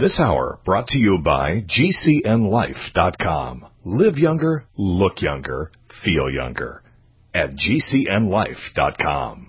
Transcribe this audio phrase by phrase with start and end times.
[0.00, 3.66] This hour brought to you by GCNLife.com.
[3.84, 5.70] Live younger, look younger,
[6.02, 6.82] feel younger.
[7.34, 9.48] At GCNLife.com.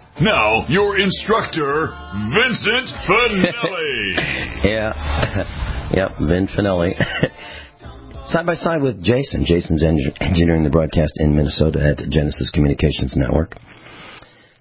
[0.21, 4.13] Now, your instructor, Vincent Finelli.
[4.63, 5.89] yeah.
[5.95, 6.93] yep, Vin Finelli.
[8.27, 9.45] side by side with Jason.
[9.47, 13.55] Jason's en- engineering the broadcast in Minnesota at Genesis Communications Network.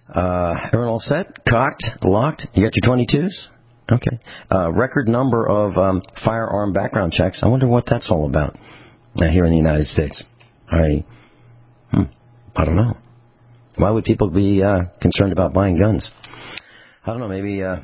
[0.08, 1.44] Uh, everyone all set?
[1.46, 1.84] Cocked?
[2.00, 2.46] Locked?
[2.54, 3.48] You got your 22s?
[3.92, 4.18] Okay.
[4.50, 7.40] Uh, record number of um, firearm background checks.
[7.42, 8.56] I wonder what that's all about
[9.16, 10.24] uh, here in the United States.
[10.70, 11.04] I,
[11.90, 12.04] hmm,
[12.56, 12.96] I don't know.
[13.80, 16.10] Why would people be uh, concerned about buying guns?
[17.06, 17.28] I don't know.
[17.28, 17.76] Maybe uh,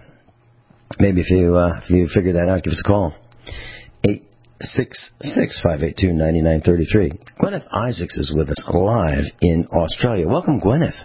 [0.99, 3.15] maybe if you uh, if you figure that out, give us a call.
[4.07, 4.25] Eight
[4.61, 7.13] six six five eight two ninety nine thirty three.
[7.41, 10.29] Gwyneth Isaacs is with us live in Australia.
[10.29, 11.01] Welcome, Gwyneth.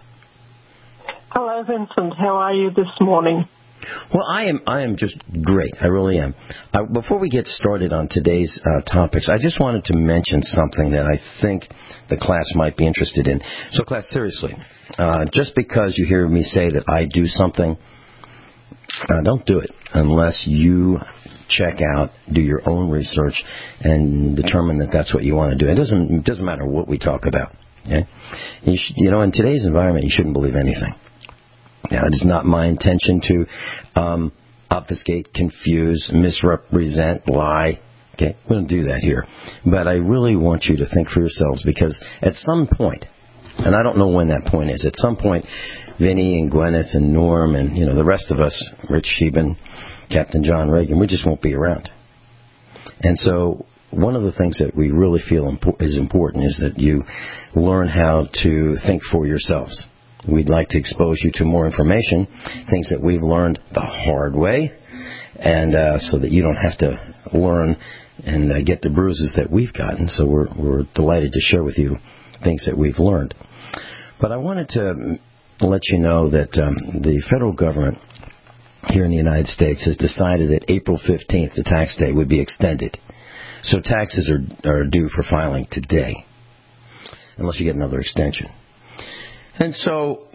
[1.32, 2.14] Hello, Vincent.
[2.20, 3.46] How are you this morning?
[4.14, 4.62] Well, I am.
[4.68, 5.74] I am just great.
[5.80, 6.36] I really am.
[6.94, 11.06] Before we get started on today's uh, topics, I just wanted to mention something that
[11.06, 11.64] I think
[12.10, 13.42] the class might be interested in.
[13.72, 14.56] So, class, seriously,
[14.98, 17.78] uh, just because you hear me say that I do something,
[19.10, 21.00] uh, don't do it unless you
[21.50, 23.44] check out, do your own research,
[23.82, 25.72] and determine that that's what you want to do.
[25.72, 26.12] It doesn't.
[26.20, 27.54] It doesn't matter what we talk about.
[27.86, 28.08] Okay?
[28.64, 30.94] You, should, you know, in today's environment, you shouldn't believe anything.
[31.90, 34.32] Now, it is not my intention to um,
[34.70, 37.80] obfuscate, confuse, misrepresent, lie.
[38.16, 39.26] Okay, we don't do that here.
[39.66, 43.06] But I really want you to think for yourselves because at some point,
[43.58, 45.46] and I don't know when that point is, at some point,
[46.00, 49.56] Vinny and Gwyneth and Norm and you know the rest of us, Rich Sheben,
[50.10, 51.90] Captain John Reagan, we just won't be around.
[53.02, 57.04] And so one of the things that we really feel is important is that you
[57.56, 59.88] learn how to think for yourselves.
[60.28, 62.28] We'd like to expose you to more information,
[62.70, 64.72] things that we've learned the hard way,
[65.36, 67.76] and uh, so that you don't have to learn
[68.24, 70.08] and uh, get the bruises that we've gotten.
[70.10, 71.96] So we're we're delighted to share with you
[72.44, 73.34] things that we've learned.
[74.20, 75.20] But I wanted to
[75.66, 77.98] let you know that um, the federal government
[78.88, 82.42] here in the United States has decided that April 15th, the tax day, would be
[82.42, 82.98] extended.
[83.64, 86.26] So taxes are, are due for filing today,
[87.38, 88.50] unless you get another extension.
[89.62, 90.26] And so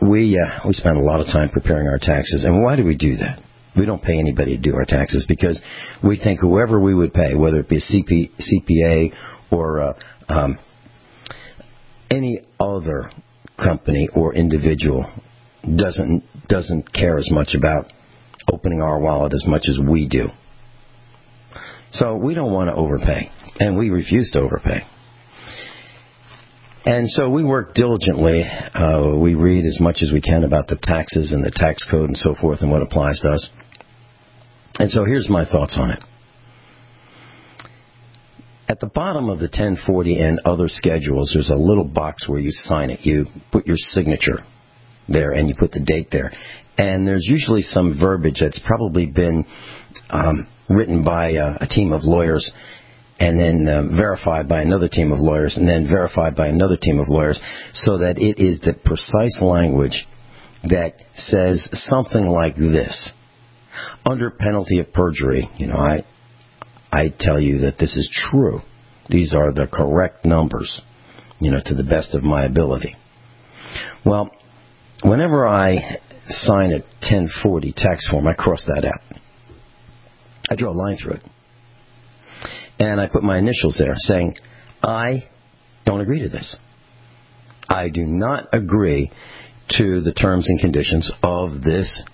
[0.00, 2.44] we uh, we spend a lot of time preparing our taxes.
[2.44, 3.42] And why do we do that?
[3.76, 5.60] We don't pay anybody to do our taxes because
[6.00, 9.12] we think whoever we would pay, whether it be a CP, CPA
[9.50, 9.92] or uh,
[10.28, 10.58] um,
[12.08, 13.10] any other
[13.58, 15.12] company or individual,
[15.62, 17.92] doesn't doesn't care as much about
[18.48, 20.28] opening our wallet as much as we do.
[21.90, 24.82] So we don't want to overpay, and we refuse to overpay.
[26.86, 28.42] And so we work diligently.
[28.42, 32.08] Uh, we read as much as we can about the taxes and the tax code
[32.08, 33.50] and so forth and what applies to us.
[34.74, 36.02] And so here's my thoughts on it.
[38.68, 42.50] At the bottom of the 1040 and other schedules, there's a little box where you
[42.50, 43.00] sign it.
[43.02, 44.40] You put your signature
[45.08, 46.32] there and you put the date there.
[46.76, 49.46] And there's usually some verbiage that's probably been
[50.10, 52.52] um, written by a, a team of lawyers
[53.18, 56.98] and then um, verified by another team of lawyers, and then verified by another team
[56.98, 57.40] of lawyers,
[57.72, 60.06] so that it is the precise language
[60.64, 63.12] that says something like this.
[64.06, 66.04] Under penalty of perjury, you know, I,
[66.92, 68.60] I tell you that this is true.
[69.08, 70.80] These are the correct numbers,
[71.38, 72.96] you know, to the best of my ability.
[74.04, 74.30] Well,
[75.02, 79.18] whenever I sign a 1040 tax form, I cross that out.
[80.48, 81.22] I draw a line through it
[82.78, 84.36] and I put my initials there saying,
[84.82, 85.28] I
[85.84, 86.56] don't agree to this.
[87.68, 89.10] I do not agree
[89.78, 92.04] to the terms and conditions of this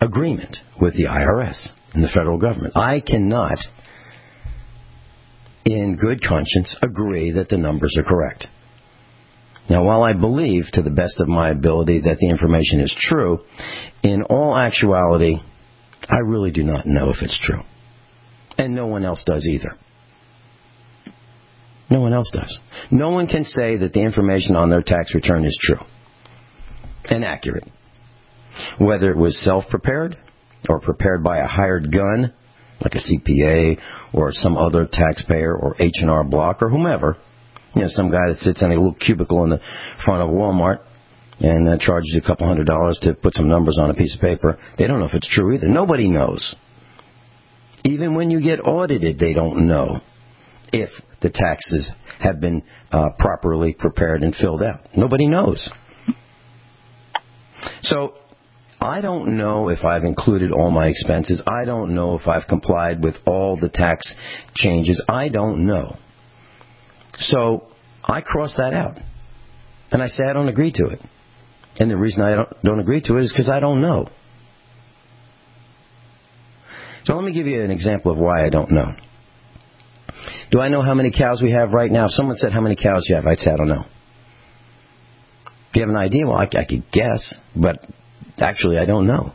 [0.00, 2.76] agreement with the IRS and the federal government.
[2.76, 3.58] I cannot,
[5.64, 8.46] in good conscience, agree that the numbers are correct.
[9.70, 13.40] Now, while I believe, to the best of my ability, that the information is true,
[14.02, 15.36] in all actuality,
[16.08, 17.62] I really do not know if it's true
[18.58, 19.70] and no one else does either.
[21.90, 22.58] No one else does.
[22.90, 25.80] No one can say that the information on their tax return is true
[27.04, 27.64] and accurate.
[28.78, 30.18] Whether it was self-prepared
[30.68, 32.34] or prepared by a hired gun,
[32.82, 33.78] like a CPA
[34.12, 37.16] or some other taxpayer or H&R Block or whomever,
[37.74, 39.60] you know, some guy that sits in a little cubicle in the
[40.04, 40.80] front of Walmart
[41.40, 44.14] and uh, charges you a couple hundred dollars to put some numbers on a piece
[44.14, 44.58] of paper.
[44.76, 45.68] They don't know if it's true either.
[45.68, 46.56] Nobody knows.
[47.84, 50.00] Even when you get audited, they don't know
[50.72, 50.90] if
[51.22, 51.90] the taxes
[52.20, 54.80] have been uh, properly prepared and filled out.
[54.96, 55.70] Nobody knows.
[57.82, 58.14] So
[58.80, 61.42] I don't know if I've included all my expenses.
[61.46, 64.12] I don't know if I've complied with all the tax
[64.54, 65.02] changes.
[65.08, 65.96] I don't know.
[67.14, 67.68] So
[68.04, 68.98] I cross that out.
[69.90, 71.00] And I say I don't agree to it.
[71.78, 74.08] And the reason I don't, don't agree to it is because I don't know.
[77.08, 78.92] So let me give you an example of why I don't know.
[80.50, 82.04] Do I know how many cows we have right now?
[82.04, 83.24] If someone said, How many cows you have?
[83.26, 83.84] I'd say, I don't know.
[85.72, 86.26] Do you have an idea?
[86.26, 87.78] Well, I, I could guess, but
[88.36, 89.32] actually, I don't know.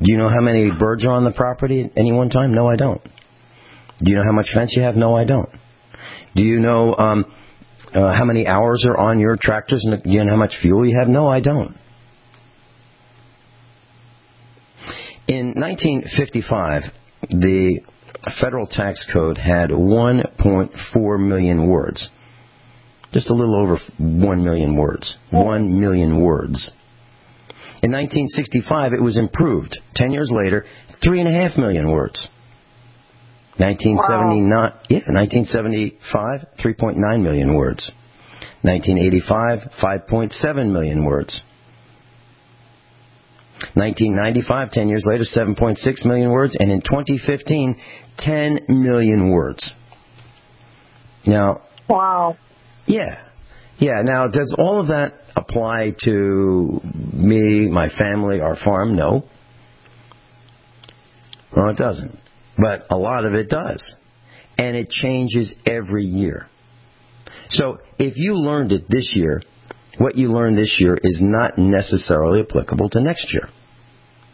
[0.00, 2.52] Do you know how many birds are on the property at any one time?
[2.52, 3.02] No, I don't.
[3.02, 4.96] Do you know how much fence you have?
[4.96, 5.48] No, I don't.
[6.36, 7.24] Do you know um,
[7.94, 10.86] uh, how many hours are on your tractors and do you know how much fuel
[10.86, 11.08] you have?
[11.08, 11.74] No, I don't.
[15.26, 16.82] In 1955,
[17.30, 17.80] the
[18.40, 22.10] federal tax code had 1.4 million words.
[23.12, 25.16] Just a little over 1 million words.
[25.30, 26.70] 1 million words.
[27.82, 29.78] In 1965, it was improved.
[29.94, 30.64] Ten years later,
[31.04, 32.28] 3.5 million words.
[33.56, 34.80] 1979, wow.
[34.88, 37.92] yeah, 1975, 3.9 million words.
[38.62, 41.44] 1985, 5.7 million words.
[43.74, 47.76] 1995, 10 years later, 7.6 million words, and in 2015,
[48.18, 49.72] 10 million words.
[51.26, 52.36] Now, wow.
[52.86, 53.28] Yeah.
[53.78, 54.02] Yeah.
[54.02, 58.96] Now, does all of that apply to me, my family, our farm?
[58.96, 59.24] No.
[61.56, 62.18] Well, it doesn't.
[62.58, 63.94] But a lot of it does.
[64.58, 66.46] And it changes every year.
[67.48, 69.42] So if you learned it this year,
[69.98, 73.48] what you learn this year is not necessarily applicable to next year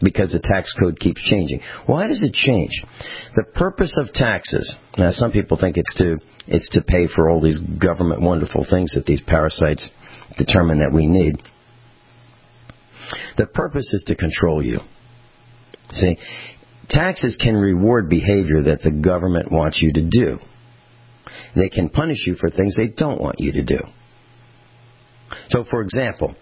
[0.03, 1.61] because the tax code keeps changing.
[1.87, 2.71] Why does it change?
[3.35, 6.17] The purpose of taxes, now some people think it's to
[6.47, 9.91] it's to pay for all these government wonderful things that these parasites
[10.37, 11.37] determine that we need.
[13.37, 14.79] The purpose is to control you.
[15.91, 16.19] See,
[16.89, 20.39] taxes can reward behavior that the government wants you to do.
[21.55, 23.79] They can punish you for things they don't want you to do.
[25.49, 26.35] So, for example,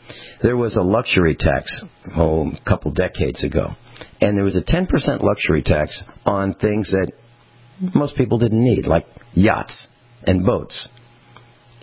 [0.43, 1.83] there was a luxury tax
[2.17, 3.71] oh, a couple decades ago,
[4.21, 4.89] and there was a 10%
[5.23, 7.13] luxury tax on things that
[7.95, 9.89] most people didn't need, like yachts
[10.25, 10.89] and boats.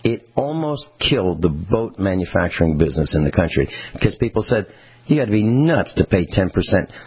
[0.04, 4.68] It almost killed the boat manufacturing business in the country because people said,
[5.08, 6.52] you got to be nuts to pay 10%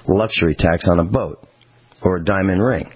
[0.06, 1.46] luxury tax on a boat
[2.02, 2.90] or a diamond ring.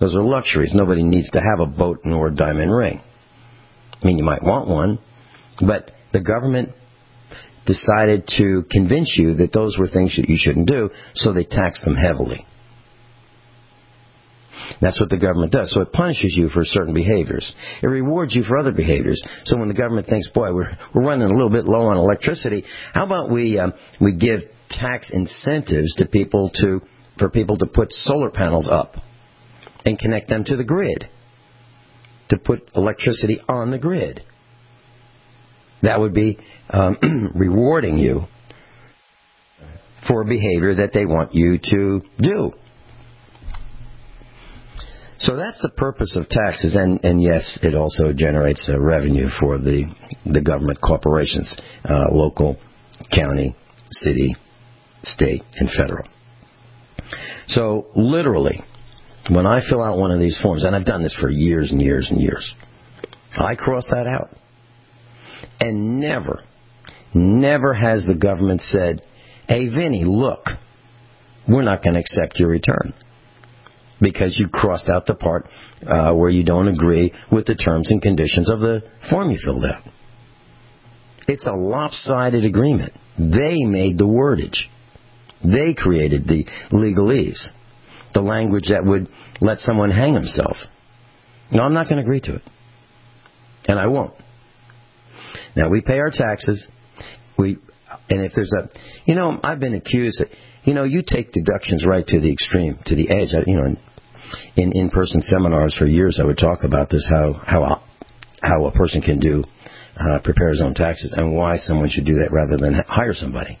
[0.00, 0.72] Those are luxuries.
[0.74, 3.00] Nobody needs to have a boat nor a diamond ring.
[4.02, 4.98] I mean, you might want one,
[5.60, 6.70] but the government
[7.66, 11.84] decided to convince you that those were things that you shouldn't do, so they taxed
[11.84, 12.46] them heavily.
[14.80, 15.72] That's what the government does.
[15.72, 17.52] So it punishes you for certain behaviors.
[17.82, 19.22] It rewards you for other behaviors.
[19.44, 22.64] So when the government thinks, boy, we're, we're running a little bit low on electricity,
[22.92, 24.40] how about we, um, we give
[24.70, 26.80] tax incentives to people to,
[27.18, 28.94] for people to put solar panels up
[29.84, 31.08] and connect them to the grid?
[32.30, 34.22] To put electricity on the grid
[35.82, 36.38] that would be
[36.70, 38.22] um, rewarding you
[40.08, 42.52] for behavior that they want you to do.
[45.18, 49.56] So that's the purpose of taxes, and, and yes, it also generates uh, revenue for
[49.56, 49.84] the
[50.26, 52.58] the government corporations, uh, local,
[53.14, 53.54] county,
[53.90, 54.34] city,
[55.04, 56.08] state, and federal.
[57.46, 58.64] So literally,
[59.30, 61.80] when I fill out one of these forms, and I've done this for years and
[61.80, 62.54] years and years,
[63.36, 64.30] I cross that out.
[65.62, 66.42] And never,
[67.14, 69.06] never has the government said,
[69.46, 70.44] hey, Vinny, look,
[71.48, 72.92] we're not going to accept your return
[74.00, 75.46] because you crossed out the part
[75.86, 79.64] uh, where you don't agree with the terms and conditions of the form you filled
[79.64, 79.84] out.
[81.28, 82.94] It's a lopsided agreement.
[83.16, 84.66] They made the wordage.
[85.44, 87.40] They created the legalese,
[88.14, 89.08] the language that would
[89.40, 90.56] let someone hang himself.
[91.52, 92.42] No, I'm not going to agree to it.
[93.66, 94.14] And I won't.
[95.56, 96.66] Now we pay our taxes.
[97.38, 97.58] We
[98.08, 98.68] and if there's a,
[99.04, 100.28] you know, I've been accused that,
[100.64, 103.30] you know, you take deductions right to the extreme, to the edge.
[103.46, 103.76] You know,
[104.56, 107.82] in in-person seminars for years, I would talk about this how how
[108.40, 109.44] how a person can do
[109.96, 113.58] uh, prepare his own taxes and why someone should do that rather than hire somebody.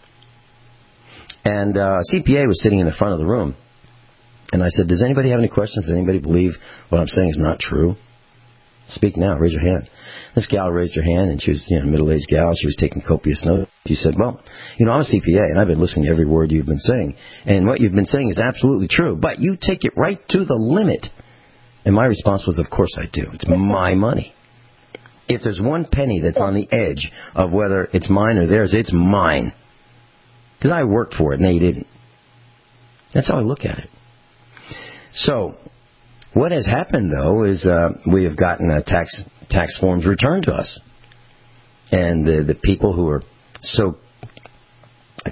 [1.44, 3.56] And uh, CPA was sitting in the front of the room,
[4.52, 5.86] and I said, "Does anybody have any questions?
[5.86, 6.52] Does anybody believe
[6.88, 7.96] what I'm saying is not true?"
[8.92, 9.38] Speak now.
[9.38, 9.88] Raise your hand.
[10.34, 12.54] This gal raised her hand, and she was, you know, middle-aged gal.
[12.54, 13.70] She was taking copious notes.
[13.86, 14.40] She said, "Well,
[14.76, 17.16] you know, I'm a CPA, and I've been listening to every word you've been saying,
[17.46, 19.16] and what you've been saying is absolutely true.
[19.16, 21.06] But you take it right to the limit."
[21.84, 23.28] And my response was, "Of course I do.
[23.32, 24.34] It's my money.
[25.28, 28.92] If there's one penny that's on the edge of whether it's mine or theirs, it's
[28.92, 29.52] mine,
[30.58, 31.86] because I worked for it and they didn't.
[33.14, 33.88] That's how I look at it.
[35.14, 35.56] So
[36.34, 40.52] what has happened, though, is uh, we have gotten uh, tax tax forms returned to
[40.52, 40.80] us,
[41.90, 43.22] and the the people who are
[43.60, 43.96] so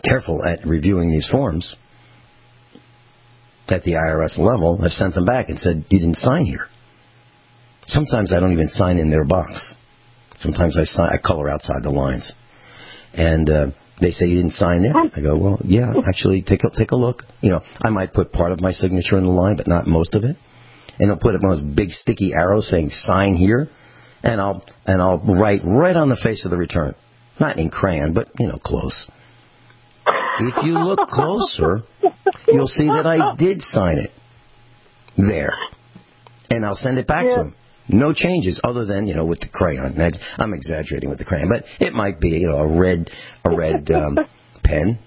[0.05, 1.75] careful at reviewing these forms
[3.69, 6.67] at the IRS level have sent them back and said you didn't sign here.
[7.87, 9.75] Sometimes I don't even sign in their box.
[10.41, 12.33] Sometimes I sign, I color outside the lines,
[13.15, 13.67] and uh,
[14.01, 14.93] they say you didn't sign there.
[14.97, 17.23] I go, well, yeah, actually, take a take a look.
[17.41, 20.15] You know, I might put part of my signature in the line, but not most
[20.15, 20.37] of it
[21.01, 23.69] and I'll put up one of those big sticky arrows saying sign here,
[24.23, 26.95] and I'll and I'll write right on the face of the return,
[27.41, 29.11] not in crayon, but you know close.
[30.41, 31.81] If you look closer,
[32.47, 34.11] you'll see that I did sign it
[35.17, 35.53] there,
[36.51, 37.37] and I'll send it back yeah.
[37.37, 37.57] to him.
[37.89, 39.99] No changes other than you know with the crayon.
[40.39, 43.11] I'm exaggerating with the crayon, but it might be you know a red
[43.45, 44.19] a red um,
[44.65, 44.99] pen.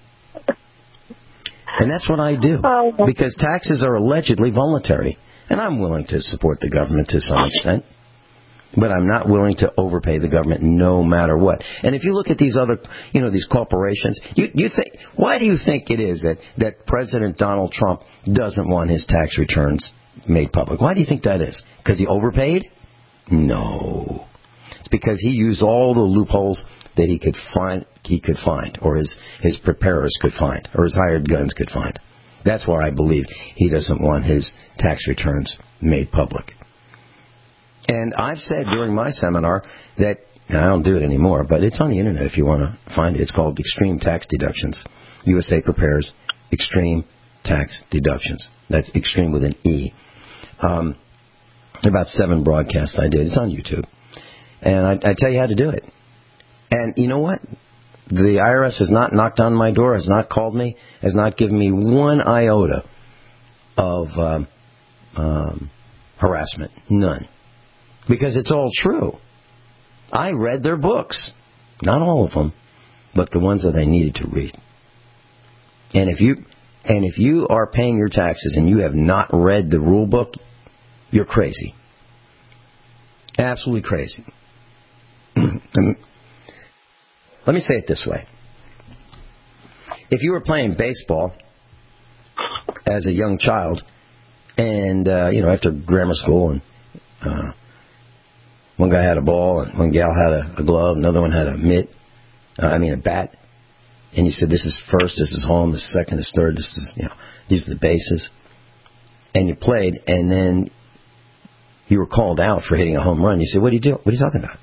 [1.76, 5.18] And that's what I do oh, because taxes are allegedly voluntary.
[5.48, 7.84] And I'm willing to support the government to some extent.
[8.76, 11.62] But I'm not willing to overpay the government no matter what.
[11.82, 12.78] And if you look at these other,
[13.12, 16.86] you know, these corporations, you, you think, why do you think it is that, that
[16.86, 19.92] President Donald Trump doesn't want his tax returns
[20.28, 20.80] made public?
[20.80, 21.62] Why do you think that is?
[21.78, 22.64] Because he overpaid?
[23.30, 24.26] No.
[24.80, 26.64] It's because he used all the loopholes
[26.96, 30.96] that he could find, he could find, or his, his preparers could find, or his
[30.96, 31.98] hired guns could find.
[32.44, 33.24] That's why I believe
[33.54, 36.52] he doesn't want his tax returns made public.
[37.88, 39.62] And I've said during my seminar
[39.98, 42.94] that I don't do it anymore, but it's on the internet if you want to
[42.94, 43.22] find it.
[43.22, 44.84] It's called Extreme Tax Deductions.
[45.24, 46.12] USA prepares
[46.52, 47.04] Extreme
[47.44, 48.48] Tax Deductions.
[48.68, 49.92] That's extreme with an E.
[50.60, 50.96] Um,
[51.82, 53.26] about seven broadcasts I did.
[53.26, 53.84] It's on YouTube.
[54.62, 55.84] And I, I tell you how to do it.
[56.70, 57.40] And you know what?
[58.08, 61.58] The IRS has not knocked on my door, has not called me, has not given
[61.58, 62.84] me one iota
[63.78, 64.48] of um,
[65.16, 65.70] um,
[66.18, 66.72] harassment.
[66.90, 67.26] None.
[68.08, 69.12] Because it's all true.
[70.12, 71.32] I read their books.
[71.82, 72.52] Not all of them,
[73.14, 74.54] but the ones that I needed to read.
[75.92, 76.36] And if you
[76.84, 80.34] and if you are paying your taxes and you have not read the rule book,
[81.10, 81.74] you're crazy.
[83.38, 84.24] Absolutely crazy.
[87.46, 88.26] Let me say it this way.
[90.10, 91.34] If you were playing baseball
[92.86, 93.82] as a young child,
[94.56, 96.62] and uh, you know after grammar school, and
[97.20, 97.52] uh,
[98.76, 101.48] one guy had a ball, and one gal had a, a glove, another one had
[101.48, 101.90] a mitt,
[102.58, 103.36] uh, I mean a bat,
[104.16, 106.56] and you said this is first, this is home, this is second, this is third,
[106.56, 107.14] this is you know
[107.50, 108.30] these are the bases,
[109.34, 110.70] and you played, and then
[111.88, 113.40] you were called out for hitting a home run.
[113.40, 113.98] You said, "What are you doing?
[114.02, 114.58] What are you talking about?"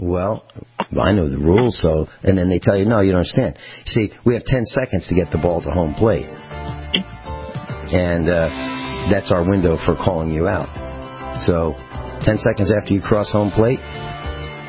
[0.00, 0.44] Well,
[0.96, 3.58] I know the rules, so and then they tell you, no, you don't understand.
[3.84, 6.24] See, we have 10 seconds to get the ball to home plate,
[7.92, 8.48] and uh,
[9.12, 10.72] that's our window for calling you out.
[11.44, 11.74] So,
[12.24, 13.80] 10 seconds after you cross home plate,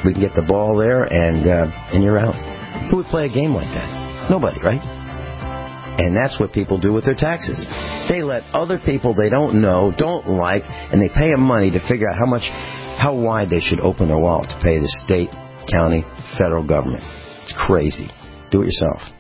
[0.04, 2.36] we can get the ball there, and uh, and you're out.
[2.90, 4.30] Who would play a game like that?
[4.30, 4.82] Nobody, right?
[6.00, 7.68] And that's what people do with their taxes.
[8.08, 11.80] They let other people they don't know, don't like, and they pay them money to
[11.88, 12.44] figure out how much
[13.00, 15.30] how wide they should open their wallet to pay the state,
[15.72, 16.06] county,
[16.38, 17.04] federal government.
[17.44, 18.10] It's crazy.
[18.52, 19.19] Do it yourself.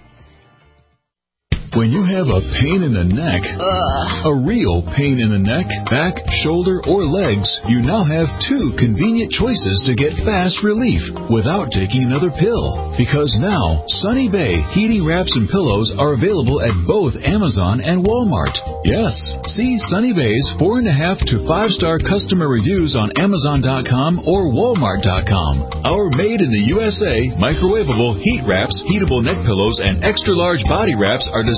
[1.78, 4.10] When you have a pain in the neck, Ugh.
[4.26, 9.30] a real pain in the neck, back, shoulder, or legs, you now have two convenient
[9.30, 10.98] choices to get fast relief
[11.30, 12.90] without taking another pill.
[12.98, 18.58] Because now, Sunny Bay heating wraps and pillows are available at both Amazon and Walmart.
[18.82, 19.14] Yes,
[19.54, 24.50] see Sunny Bay's four and a half to five star customer reviews on Amazon.com or
[24.50, 25.86] Walmart.com.
[25.86, 30.98] Our made in the USA microwavable heat wraps, heatable neck pillows, and extra large body
[30.98, 31.58] wraps are designed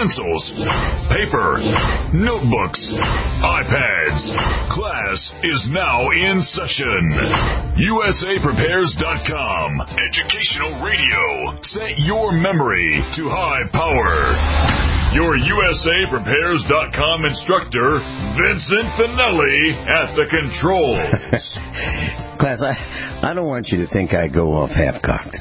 [0.00, 0.48] pencils,
[1.12, 1.60] paper,
[2.16, 2.80] notebooks,
[3.44, 4.32] iPads.
[4.72, 7.04] Class is now in session.
[7.76, 9.68] USAPrepares.com.
[10.00, 11.52] Educational radio.
[11.60, 14.32] Set your memory to high power.
[15.12, 18.00] Your USAPrepares.com instructor,
[18.40, 20.96] Vincent Finelli, at the controls.
[22.40, 22.72] Class, I,
[23.30, 25.36] I don't want you to think I go off half cocked.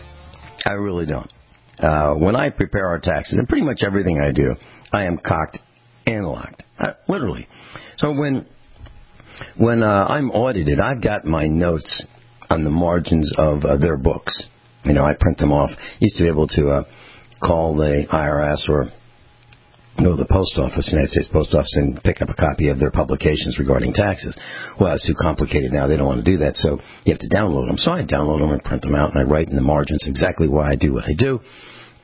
[0.65, 1.31] I really don't.
[1.79, 4.55] Uh, when I prepare our taxes, and pretty much everything I do,
[4.91, 5.59] I am cocked
[6.05, 7.47] and locked, uh, literally.
[7.97, 8.45] So when
[9.57, 12.05] when uh, I'm audited, I've got my notes
[12.49, 14.47] on the margins of uh, their books.
[14.83, 15.69] You know, I print them off.
[15.99, 16.83] Used to be able to uh,
[17.41, 18.91] call the IRS or
[20.03, 22.79] go to the post office, United States Post Office, and pick up a copy of
[22.79, 24.37] their publications regarding taxes.
[24.79, 25.87] Well, it's too complicated now.
[25.87, 27.77] They don't want to do that, so you have to download them.
[27.77, 30.47] So I download them and print them out, and I write in the margins exactly
[30.47, 31.39] why I do what I do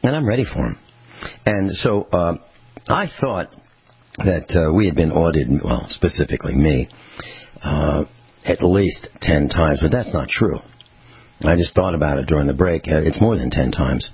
[0.08, 0.80] and I'm ready for them.
[1.46, 2.38] And so uh,
[2.88, 3.50] I thought
[4.18, 6.88] that uh, we had been audited, well, specifically me,
[7.64, 8.06] uh,
[8.46, 10.60] at least 10 times, but that's not true.
[11.42, 12.84] I just thought about it during the break.
[12.88, 14.10] Uh, it's more than 10 times.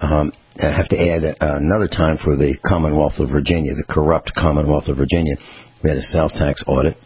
[0.00, 4.88] Um, I have to add another time for the Commonwealth of Virginia, the corrupt Commonwealth
[4.88, 5.36] of Virginia.
[5.82, 6.96] We had a sales tax audit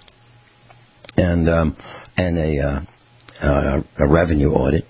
[1.16, 1.76] and um,
[2.16, 2.80] and a, uh,
[3.44, 4.84] uh, a revenue audit.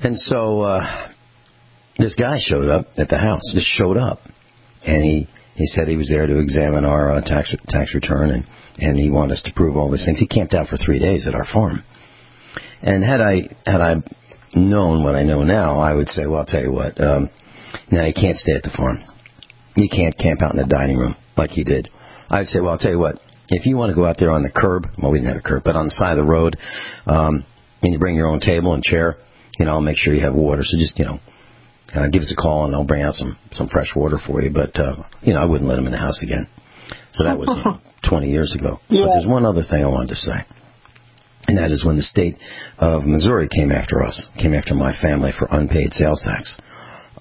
[0.00, 1.12] And so uh,
[1.98, 4.20] this guy showed up at the house, just showed up,
[4.86, 8.44] and he he said he was there to examine our uh, tax tax return and
[8.78, 10.20] and he wanted us to prove all these things.
[10.20, 11.82] He camped out for three days at our farm,
[12.82, 13.96] and had I had I
[14.54, 17.28] known what I know now, I would say, well, I'll tell you what, um,
[17.90, 19.04] now you can't stay at the farm.
[19.76, 21.88] You can't camp out in the dining room like he did.
[22.30, 24.42] I'd say, well, I'll tell you what, if you want to go out there on
[24.42, 26.56] the curb, well, we didn't have a curb, but on the side of the road,
[27.06, 27.44] um,
[27.82, 29.16] and you bring your own table and chair,
[29.58, 30.62] you know, I'll make sure you have water.
[30.64, 31.20] So just, you know,
[31.94, 34.50] uh, give us a call and I'll bring out some some fresh water for you.
[34.50, 36.48] But uh, you know, I wouldn't let him in the house again.
[37.12, 38.78] So that was uh, 20 years ago.
[38.88, 39.04] Yeah.
[39.06, 40.44] But there's one other thing I wanted to say,
[41.48, 42.36] and that is when the state
[42.78, 46.56] of Missouri came after us, came after my family for unpaid sales tax.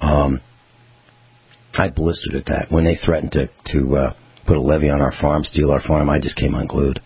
[0.01, 0.41] Um,
[1.73, 4.13] I blistered at that when they threatened to to uh,
[4.45, 6.09] put a levy on our farm, steal our farm.
[6.09, 6.99] I just came unglued,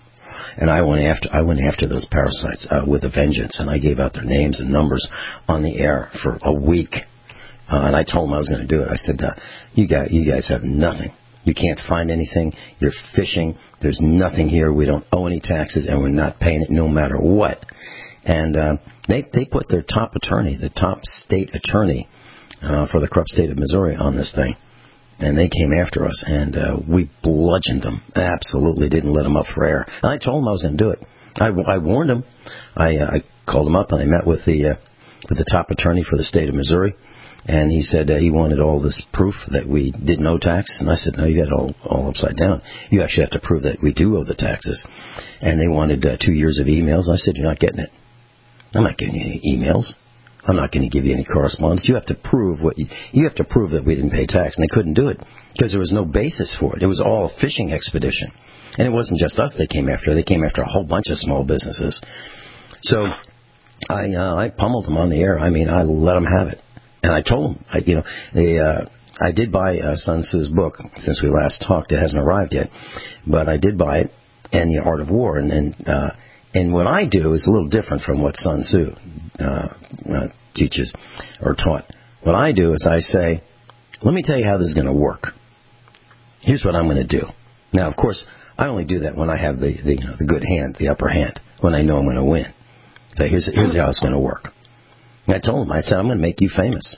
[0.57, 3.77] and I went after I went after those parasites uh, with a vengeance, and I
[3.79, 5.07] gave out their names and numbers
[5.47, 6.95] on the air for a week.
[7.71, 8.89] Uh, and I told them I was going to do it.
[8.89, 9.33] I said, uh,
[9.73, 11.13] "You guys, you guys have nothing.
[11.43, 12.53] You can't find anything.
[12.79, 13.57] You're fishing.
[13.81, 14.71] There's nothing here.
[14.73, 17.65] We don't owe any taxes, and we're not paying it no matter what."
[18.23, 22.09] And uh, they they put their top attorney, the top state attorney
[22.61, 24.55] uh, for the corrupt state of Missouri, on this thing,
[25.19, 28.01] and they came after us, and uh, we bludgeoned them.
[28.15, 29.87] Absolutely didn't let them up for air.
[30.03, 30.99] And I told them I was going to do it.
[31.37, 32.25] I, I warned them.
[32.75, 34.75] I, uh, I called them up, and I met with the uh,
[35.29, 36.93] with the top attorney for the state of Missouri
[37.45, 40.77] and he said uh, he wanted all this proof that we did no tax.
[40.79, 42.61] And I said, no, you got all, all upside down.
[42.89, 44.85] You actually have to prove that we do owe the taxes.
[45.41, 47.09] And they wanted uh, two years of emails.
[47.09, 47.89] I said, you're not getting it.
[48.73, 49.93] I'm not giving you any emails.
[50.45, 51.87] I'm not going to give you any correspondence.
[51.89, 54.57] You have to prove what you, you have to prove that we didn't pay tax.
[54.57, 55.17] And they couldn't do it
[55.53, 56.83] because there was no basis for it.
[56.83, 58.31] It was all a fishing expedition.
[58.77, 60.15] And it wasn't just us they came after.
[60.15, 62.01] They came after a whole bunch of small businesses.
[62.83, 63.05] So
[63.89, 65.37] I, uh, I pummeled them on the air.
[65.37, 66.61] I mean, I let them have it.
[67.03, 68.85] And I told him, I, you know, they, uh,
[69.19, 71.91] I did buy uh, Sun Tzu's book since we last talked.
[71.91, 72.69] It hasn't arrived yet,
[73.25, 74.11] but I did buy it,
[74.51, 75.37] and the Art of War.
[75.37, 76.11] And and, uh,
[76.53, 78.93] and what I do is a little different from what Sun Tzu
[79.39, 80.93] uh, uh, teaches
[81.41, 81.85] or taught.
[82.23, 83.43] What I do is I say,
[84.03, 85.27] let me tell you how this is going to work.
[86.41, 87.27] Here's what I'm going to do.
[87.73, 88.25] Now, of course,
[88.57, 90.89] I only do that when I have the the, you know, the good hand, the
[90.89, 92.53] upper hand, when I know I'm going to win.
[93.15, 94.49] So here's here's how it's going to work.
[95.31, 96.97] And I told him, I said, I'm going to make you famous.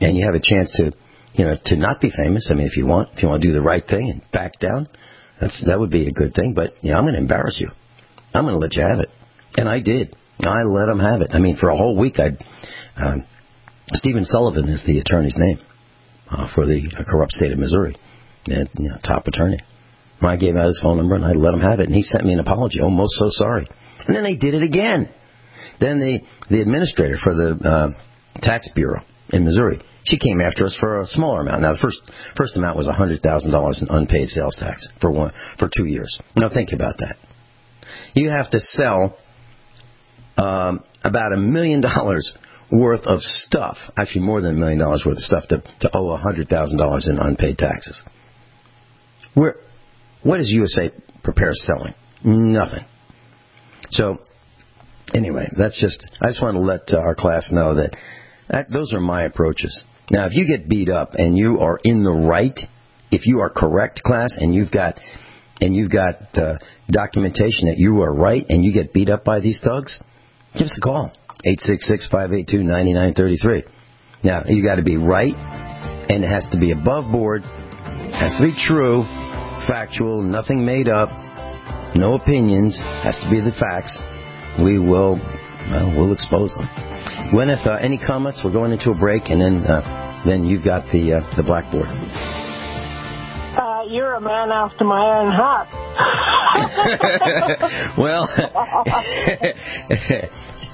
[0.00, 0.92] And you have a chance to,
[1.32, 2.48] you know, to not be famous.
[2.50, 4.60] I mean, if you want, if you want to do the right thing and back
[4.60, 4.86] down,
[5.40, 6.52] that's, that would be a good thing.
[6.54, 7.70] But, you know, I'm going to embarrass you.
[8.34, 9.08] I'm going to let you have it.
[9.56, 10.14] And I did.
[10.40, 11.30] I let him have it.
[11.32, 12.36] I mean, for a whole week, I,
[13.02, 13.16] uh,
[13.94, 15.58] Stephen Sullivan is the attorney's name
[16.30, 17.96] uh, for the uh, corrupt state of Missouri,
[18.44, 19.58] and, you know, top attorney.
[20.20, 22.26] I gave out his phone number and I let him have it, and he sent
[22.26, 22.80] me an apology.
[22.82, 23.66] Oh, most so sorry.
[24.06, 25.08] And then they did it again.
[25.80, 27.88] Then the the administrator for the uh,
[28.42, 31.62] tax bureau in Missouri, she came after us for a smaller amount.
[31.62, 32.00] Now the first
[32.36, 36.18] first amount was hundred thousand dollars in unpaid sales tax for one for two years.
[36.36, 37.16] Now think about that.
[38.14, 39.16] You have to sell
[40.36, 42.36] um, about a million dollars
[42.70, 46.10] worth of stuff, actually more than a million dollars worth of stuff to, to owe
[46.10, 48.02] a hundred thousand dollars in unpaid taxes.
[49.34, 49.56] Where,
[50.22, 50.90] what is USA
[51.22, 51.94] Prepare selling?
[52.24, 52.84] Nothing.
[53.90, 54.18] So
[55.14, 57.96] anyway, that's just, I just want to let uh, our class know that,
[58.48, 59.84] that those are my approaches.
[60.10, 62.58] Now, if you get beat up and you are in the right,
[63.10, 64.98] if you are correct, class, and you've got
[65.60, 66.56] and you've got uh,
[66.90, 70.00] documentation that you are right, and you get beat up by these thugs,
[70.54, 71.12] give us a call
[71.44, 73.62] eight six six five eight two ninety nine thirty three.
[74.24, 78.42] Now, you got to be right, and it has to be above board, has to
[78.42, 79.04] be true,
[79.66, 81.08] factual, nothing made up,
[81.94, 83.98] no opinions, has to be the facts
[84.58, 85.16] we will,
[85.70, 86.68] well, we'll expose them.
[87.32, 88.42] Gwyneth, uh, any comments?
[88.44, 91.86] We're going into a break, and then uh, then you've got the uh, the blackboard.
[91.86, 95.68] Uh, you're a man after my own heart.
[97.98, 98.28] well,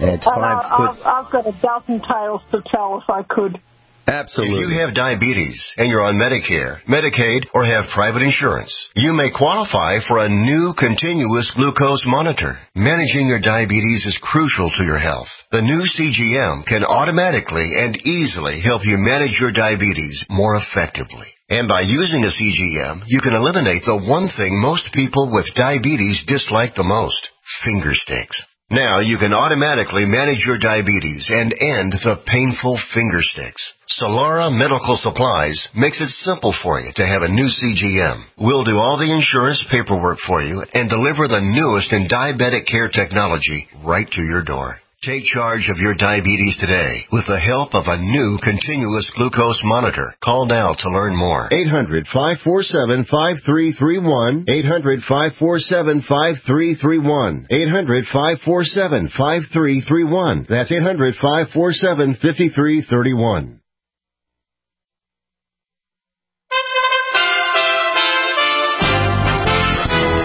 [0.01, 1.07] it's five I, foot.
[1.07, 3.61] I've, I've got a dozen tales to tell if I could.
[4.07, 4.63] Absolutely.
[4.63, 9.31] If you have diabetes and you're on Medicare, Medicaid, or have private insurance, you may
[9.35, 12.59] qualify for a new continuous glucose monitor.
[12.77, 15.29] Managing your diabetes is crucial to your health.
[15.51, 21.27] The new CGM can automatically and easily help you manage your diabetes more effectively.
[21.49, 26.25] And by using a CGM, you can eliminate the one thing most people with diabetes
[26.27, 27.29] dislike the most,
[27.65, 28.41] finger sticks.
[28.71, 33.63] Now you can automatically manage your diabetes and end the painful finger sticks.
[34.01, 38.25] Solara Medical Supplies makes it simple for you to have a new CGM.
[38.39, 42.89] We'll do all the insurance paperwork for you and deliver the newest in diabetic care
[42.89, 44.79] technology right to your door.
[45.07, 50.13] Take charge of your diabetes today with the help of a new continuous glucose monitor.
[50.19, 51.47] Call now to learn more.
[51.47, 54.47] 800 547 5331.
[54.49, 57.47] 800 547 5331.
[57.49, 60.47] 800 547 5331.
[60.51, 63.61] That's 800 547 5331.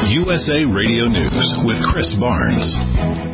[0.09, 3.30] USA Radio News with Chris Barnes.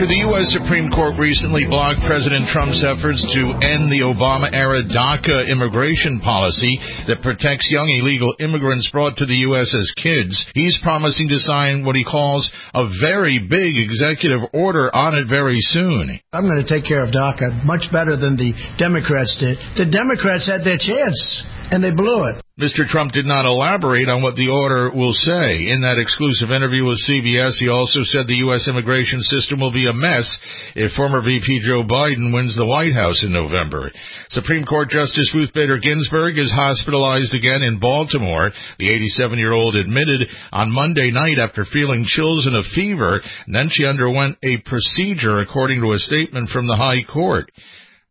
[0.00, 0.48] After the U.S.
[0.56, 6.80] Supreme Court recently blocked President Trump's efforts to end the Obama era DACA immigration policy
[7.04, 9.68] that protects young illegal immigrants brought to the U.S.
[9.76, 15.20] as kids, he's promising to sign what he calls a very big executive order on
[15.20, 16.18] it very soon.
[16.32, 19.60] I'm going to take care of DACA much better than the Democrats did.
[19.76, 21.20] The Democrats had their chance
[21.68, 22.40] and they blew it.
[22.58, 22.84] Mr.
[22.84, 25.70] Trump did not elaborate on what the order will say.
[25.70, 28.68] In that exclusive interview with CBS, he also said the U.S.
[28.68, 30.26] immigration system will be a mess
[30.74, 33.90] if former VP Joe Biden wins the White House in November.
[34.30, 38.50] Supreme Court Justice Ruth Bader Ginsburg is hospitalized again in Baltimore.
[38.78, 43.54] The 87 year old admitted on Monday night after feeling chills and a fever, and
[43.54, 47.50] then she underwent a procedure according to a statement from the High Court.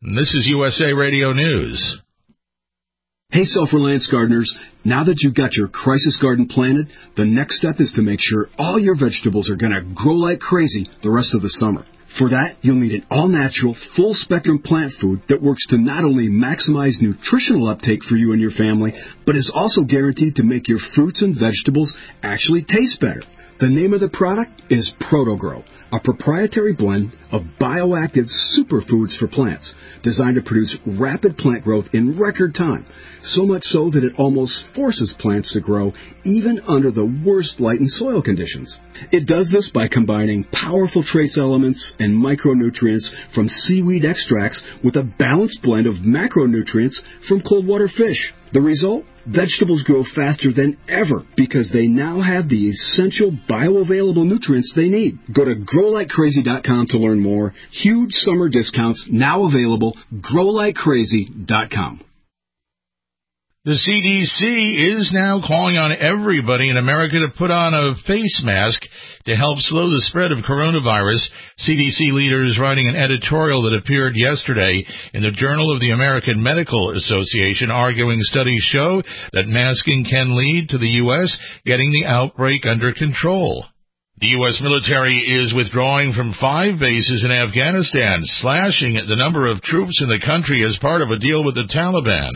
[0.02, 2.00] And this is USA Radio News.
[3.32, 4.52] Hey, self-reliance gardeners,
[4.84, 8.50] now that you've got your crisis garden planted, the next step is to make sure
[8.58, 11.86] all your vegetables are going to grow like crazy the rest of the summer.
[12.18, 17.00] For that, you'll need an all-natural, full-spectrum plant food that works to not only maximize
[17.00, 18.94] nutritional uptake for you and your family,
[19.28, 23.22] but is also guaranteed to make your fruits and vegetables actually taste better.
[23.60, 29.74] The name of the product is ProtoGrow, a proprietary blend of bioactive superfoods for plants
[30.02, 32.86] designed to produce rapid plant growth in record time,
[33.22, 35.92] so much so that it almost forces plants to grow
[36.24, 38.74] even under the worst light and soil conditions.
[39.12, 45.04] It does this by combining powerful trace elements and micronutrients from seaweed extracts with a
[45.04, 46.96] balanced blend of macronutrients
[47.28, 48.34] from cold water fish.
[48.54, 49.06] The result?
[49.28, 55.20] Vegetables grow faster than ever because they now have the essential bioavailable nutrients they need.
[55.34, 57.54] Go to growlikecrazy.com to learn more.
[57.72, 59.96] Huge summer discounts now available.
[60.12, 62.06] growlikecrazy.com.
[63.66, 68.82] The CDC is now calling on everybody in America to put on a face mask
[69.26, 71.20] to help slow the spread of coronavirus.
[71.68, 76.96] CDC leaders writing an editorial that appeared yesterday in the Journal of the American Medical
[76.96, 79.02] Association arguing studies show
[79.34, 81.38] that masking can lead to the U.S.
[81.66, 83.66] getting the outbreak under control.
[84.20, 84.60] The U.S.
[84.60, 90.20] military is withdrawing from five bases in Afghanistan, slashing the number of troops in the
[90.20, 92.28] country as part of a deal with the Taliban.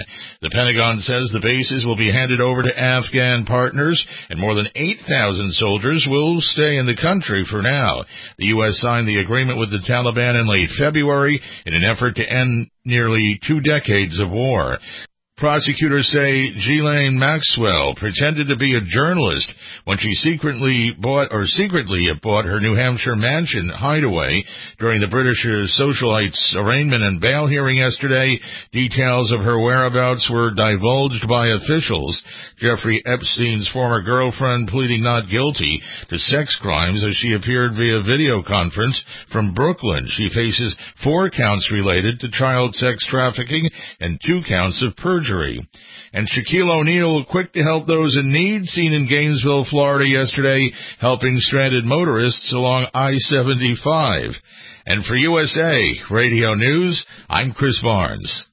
[0.42, 4.70] The Pentagon says the bases will be handed over to Afghan partners, and more than
[4.74, 8.06] 8,000 soldiers will stay in the country for now.
[8.38, 8.80] The U.S.
[8.80, 13.42] signed the agreement with the Taliban in late February in an effort to end nearly
[13.46, 14.78] two decades of war.
[15.38, 19.52] Prosecutors say Ghislaine Maxwell pretended to be a journalist
[19.84, 24.44] when she secretly bought or secretly bought her New Hampshire mansion hideaway
[24.78, 28.40] during the British socialites arraignment and bail hearing yesterday.
[28.74, 32.22] Details of her whereabouts were divulged by officials.
[32.60, 38.44] Jeffrey Epstein's former girlfriend pleading not guilty to sex crimes as she appeared via video
[38.44, 40.08] conference from Brooklyn.
[40.12, 43.68] She faces four counts related to child sex trafficking
[44.00, 45.68] and two counts of perjury perjury.
[46.14, 51.38] And Shaquille O'Neal, quick to help those in need, seen in Gainesville, Florida yesterday, helping
[51.40, 54.34] stranded motorists along I-75.
[54.86, 58.53] And for USA Radio News, I'm Chris Barnes.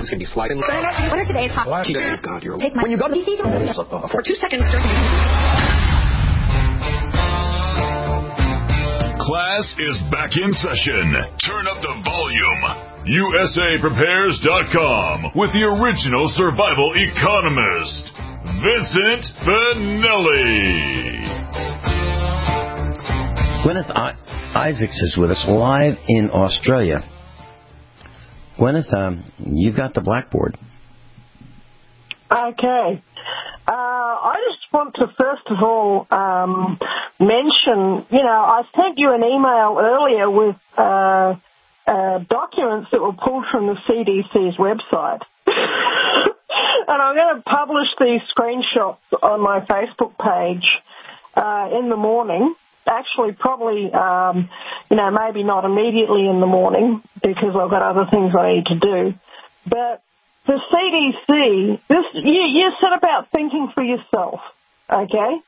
[0.00, 0.58] It's gonna be sliding.
[0.58, 1.66] What are today's hot?
[1.66, 1.86] God,
[2.42, 2.58] you're.
[2.58, 2.82] Take my.
[2.82, 4.64] When you go to the for two seconds.
[9.20, 11.14] Class is back in session.
[11.46, 12.64] Turn up the volume.
[13.00, 18.10] USAPrepares.com with the original survival economist,
[18.60, 21.24] Vincent Finelli.
[23.64, 24.14] Gwyneth I-
[24.54, 27.02] Isaacs is with us live in Australia.
[28.60, 30.58] Gwyneth, um, you've got the blackboard.
[32.30, 33.02] Okay.
[33.66, 36.78] Uh, I just want to first of all um,
[37.18, 41.36] mention, you know, I sent you an email earlier with uh,
[41.86, 45.22] uh, documents that were pulled from the CDC's website.
[45.46, 50.66] and I'm going to publish these screenshots on my Facebook page
[51.34, 52.54] uh, in the morning.
[52.90, 54.50] Actually probably, um,
[54.90, 58.66] you know, maybe not immediately in the morning because I've got other things I need
[58.66, 59.14] to do.
[59.66, 60.02] But
[60.46, 64.40] the CDC, this you, you set about thinking for yourself,
[64.90, 65.40] okay?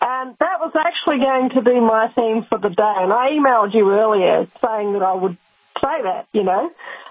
[0.00, 2.94] And that was actually going to be my theme for the day.
[2.98, 5.36] And I emailed you earlier saying that I would
[5.80, 6.70] say that, you know.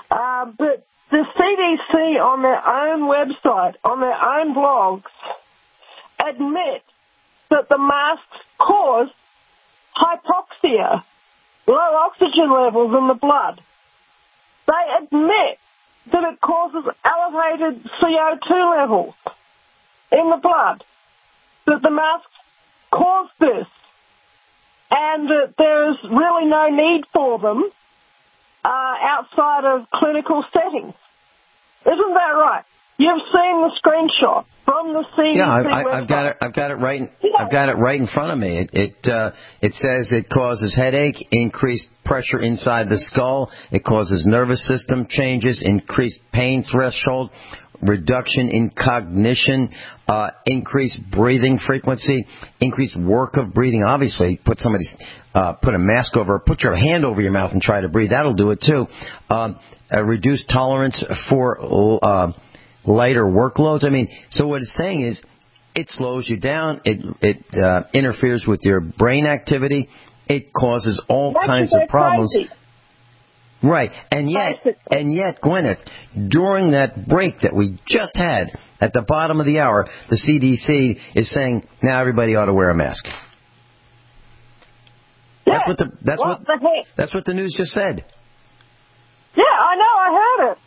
[0.10, 5.12] Uh, but the CDC on their own website, on their own blogs,
[6.20, 6.84] admit
[7.50, 9.10] that the masks cause
[9.98, 11.04] hypoxia,
[11.68, 13.62] low oxygen levels in the blood.
[14.68, 15.60] They admit
[16.12, 19.16] that it causes elevated CO2 levels
[20.12, 20.84] in the blood,
[21.66, 22.32] that the masks
[22.92, 23.68] cause this,
[24.90, 27.70] and that there's really no need for them
[28.64, 30.94] uh, outside of clinical settings.
[31.86, 32.64] Isn't that right?
[33.00, 35.86] You've seen the screenshot from the CDC Yeah, I, website.
[35.86, 36.38] I, I've got it.
[36.42, 37.02] I've got it right.
[37.02, 38.58] in- I've got it right in front of me.
[38.58, 39.32] It it, uh,
[39.62, 43.52] it says it causes headache, increased pressure inside the skull.
[43.72, 47.30] It causes nervous system changes, increased pain threshold,
[47.84, 49.70] reduction in cognition,
[50.08, 52.26] uh, increased breathing frequency,
[52.60, 53.84] increased work of breathing.
[53.84, 54.92] Obviously, put somebody's
[55.36, 58.10] uh, put a mask over, put your hand over your mouth and try to breathe.
[58.10, 58.88] That'll do it too.
[59.30, 59.60] Um,
[59.92, 61.58] a reduced tolerance for
[62.04, 62.32] uh,
[62.88, 63.86] lighter workloads.
[63.86, 65.22] I mean, so what it's saying is
[65.76, 66.82] it slows you down.
[66.86, 69.90] It it uh, interferes with your brain activity.
[70.28, 72.34] It causes all you kinds of problems.
[72.34, 72.50] crazy.
[73.64, 75.80] Right, and yet, and yet, Gwyneth,
[76.30, 81.00] during that break that we just had at the bottom of the hour, the CDC
[81.16, 83.04] is saying now everybody ought to wear a mask.
[85.48, 88.06] That's what the that's what what the that's what the news just said.
[89.36, 90.58] Yeah, I know, I heard it.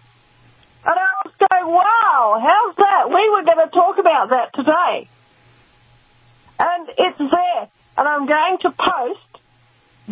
[1.40, 3.08] Going, wow, how's that?
[3.08, 5.08] We were going to talk about that today.
[6.58, 7.68] And it's there.
[7.96, 9.20] And I'm going to post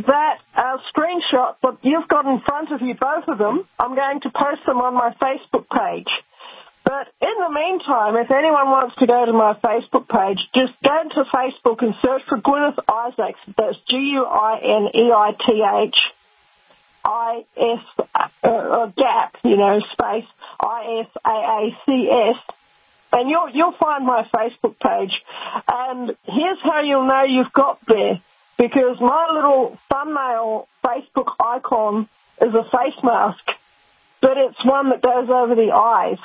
[0.06, 3.68] that uh, screenshot that you've got in front of you, both of them.
[3.78, 6.08] I'm going to post them on my Facebook page.
[6.84, 11.02] But in the meantime, if anyone wants to go to my Facebook page, just go
[11.14, 13.40] to Facebook and search for Gwyneth Isaacs.
[13.54, 14.36] That's G-U-I-N-E-I-T-H.
[17.04, 20.26] I S uh, uh, gap, you know, space
[20.60, 22.54] I S A A C S,
[23.12, 25.12] and you'll you'll find my Facebook page.
[25.66, 28.20] And here's how you'll know you've got there,
[28.56, 32.08] because my little thumbnail Facebook icon
[32.40, 33.44] is a face mask,
[34.20, 36.18] but it's one that goes over the eyes,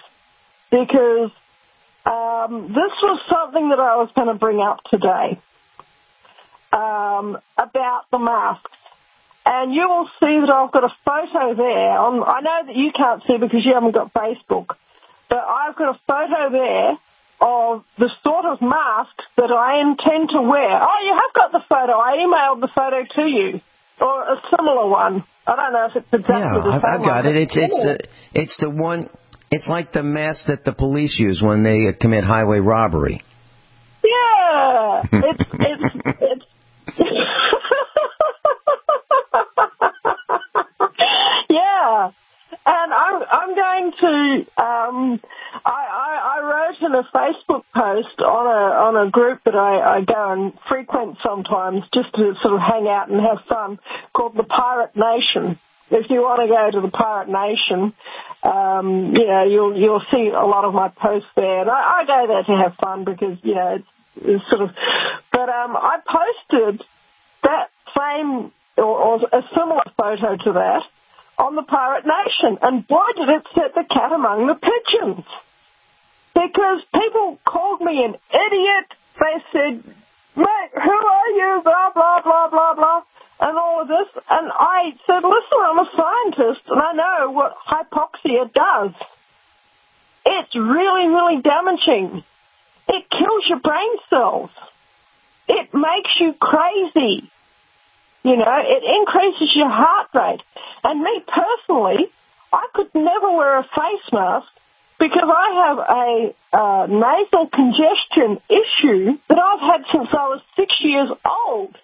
[0.70, 1.32] because
[2.06, 5.40] um, this was something that I was going to bring up today
[6.72, 8.72] um, about the masks.
[9.46, 11.98] And you will see that I've got a photo there.
[12.00, 14.76] On, I know that you can't see because you haven't got Facebook,
[15.30, 16.98] but I've got a photo there
[17.42, 20.80] of the sort of masks that I intend to wear.
[20.80, 21.92] Oh, you have got the photo.
[21.92, 23.60] I emailed the photo to you,
[24.00, 25.26] or a similar one.
[25.46, 27.42] I don't know if it's exactly Yeah, the I've, I've got one, it.
[27.44, 29.10] It's it's it's the one.
[29.52, 33.22] It's like the mask that the police use when they commit highway robbery.
[34.04, 35.84] Yeah, it's it's
[36.22, 36.46] it's.
[41.84, 42.12] yeah,
[42.66, 45.20] and I'm I'm going to um
[45.66, 49.98] I, I I wrote in a Facebook post on a on a group that I,
[49.98, 53.80] I go and frequent sometimes just to sort of hang out and have fun
[54.14, 55.60] called the Pirate Nation.
[55.92, 57.94] If you want to go to the Pirate Nation,
[58.44, 62.06] um, you know you'll you'll see a lot of my posts there, and I, I
[62.06, 63.88] go there to have fun because you know it's,
[64.26, 64.70] it's sort of.
[65.32, 66.82] But um, I posted
[67.44, 70.84] that same or, or a similar photo to that
[71.38, 75.26] on the Pirate Nation, and boy did it set the cat among the pigeons.
[76.34, 78.88] Because people called me an idiot.
[79.20, 79.84] They said,
[80.36, 81.62] mate, who are you?
[81.64, 83.02] Blah, blah, blah, blah, blah.
[83.40, 84.08] And all of this.
[84.30, 88.94] And I said, listen, I'm a scientist and I know what hypoxia does.
[90.26, 92.24] It's really, really damaging.
[92.88, 94.50] It kills your brain cells.
[95.48, 97.30] It makes you crazy.
[98.24, 100.42] You know, it increases your heart rate.
[100.84, 102.08] And me personally,
[102.52, 104.48] I could never wear a face mask
[105.00, 110.74] because I have a uh, nasal congestion issue that I've had since I was six
[110.82, 111.76] years old.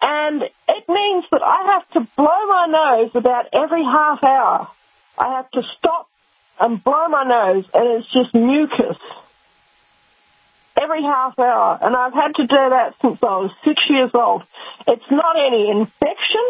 [0.00, 4.68] And it means that I have to blow my nose about every half hour.
[5.18, 6.08] I have to stop
[6.60, 8.96] and blow my nose, and it's just mucus
[10.80, 11.78] every half hour.
[11.80, 14.42] And I've had to do that since I was six years old.
[14.86, 16.46] It's not any infection.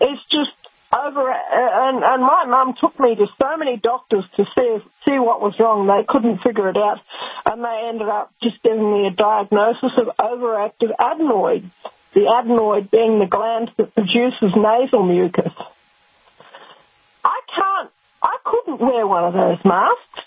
[0.00, 0.50] It's just
[0.92, 5.40] over, and, and my mum took me to so many doctors to see see what
[5.40, 5.86] was wrong.
[5.86, 6.98] They couldn't figure it out,
[7.46, 11.70] and they ended up just giving me a diagnosis of overactive adenoids.
[12.14, 15.52] the adenoid being the gland that produces nasal mucus.
[17.24, 17.90] I can't,
[18.22, 20.24] I couldn't wear one of those masks.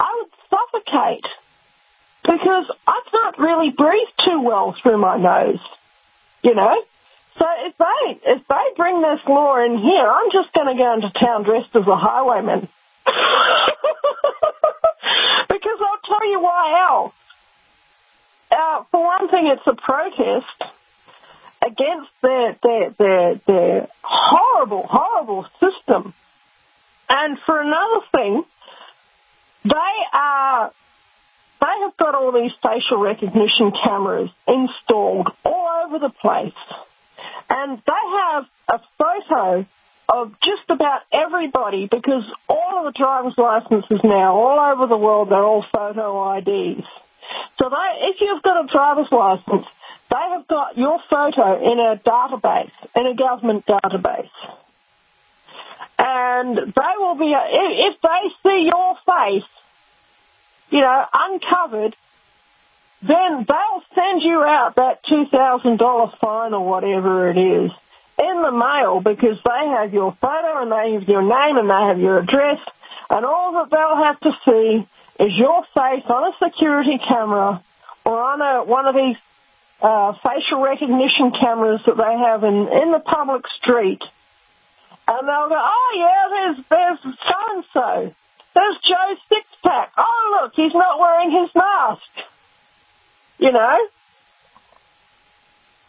[0.00, 1.26] I would suffocate
[2.28, 5.60] because I can't really breathe too well through my nose,
[6.42, 6.84] you know?
[7.38, 10.92] So if they, if they bring this law in here, I'm just going to go
[10.92, 12.68] into town dressed as a highwayman.
[15.48, 17.14] because I'll tell you why else.
[18.50, 20.74] Uh, for one thing, it's a protest
[21.64, 26.12] against their, their, their, their horrible, horrible system.
[27.08, 28.44] And for another thing,
[29.64, 30.72] they are,
[31.78, 36.52] they have got all these facial recognition cameras installed all over the place.
[37.50, 39.66] And they have a photo
[40.08, 45.30] of just about everybody because all of the driver's licenses now, all over the world,
[45.30, 46.84] they're all photo IDs.
[47.58, 49.66] So they, if you've got a driver's license,
[50.10, 54.30] they have got your photo in a database, in a government database.
[55.98, 59.48] And they will be, if they see your face,
[60.70, 61.96] you know, uncovered,
[63.02, 67.70] then they'll send you out that $2,000 fine or whatever it is
[68.18, 71.88] in the mail because they have your photo and they have your name and they
[71.88, 72.58] have your address
[73.10, 77.62] and all that they'll have to see is your face on a security camera
[78.04, 79.16] or on a, one of these
[79.80, 84.02] uh, facial recognition cameras that they have in, in the public street.
[85.06, 88.14] And they'll go, oh yeah, there's, there's so-and-so.
[88.58, 89.92] There's Joe's six-pack.
[89.96, 92.10] Oh look, he's not wearing his mask.
[93.38, 93.76] You know?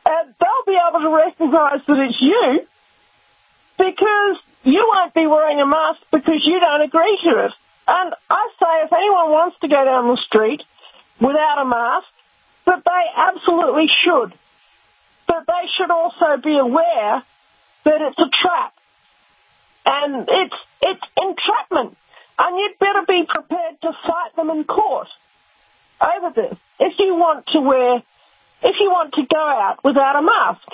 [0.06, 2.68] And they'll be able to recognize that it's you
[3.80, 7.54] because you won't be wearing a mask because you don't agree to it.
[7.88, 10.62] And I say if anyone wants to go down the street
[11.20, 12.08] without a mask,
[12.66, 14.32] that they absolutely should.
[15.26, 17.24] But they should also be aware
[17.86, 18.74] that it's a trap.
[19.88, 21.98] And it's, it's entrapment.
[22.40, 25.08] And you'd better be prepared to fight them in court
[26.02, 27.98] over this if you want to wear,
[28.64, 30.68] if you want to go out without a mask.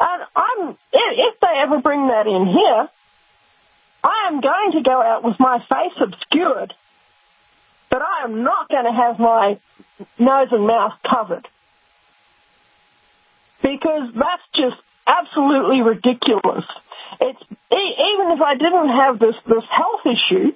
[0.00, 2.88] And I'm, if they ever bring that in here,
[4.02, 6.72] I am going to go out with my face obscured,
[7.90, 9.58] but I am not going to have my
[10.18, 11.46] nose and mouth covered.
[13.60, 16.64] Because that's just absolutely ridiculous.
[17.20, 20.52] It's, even if I didn't have this, this health issue,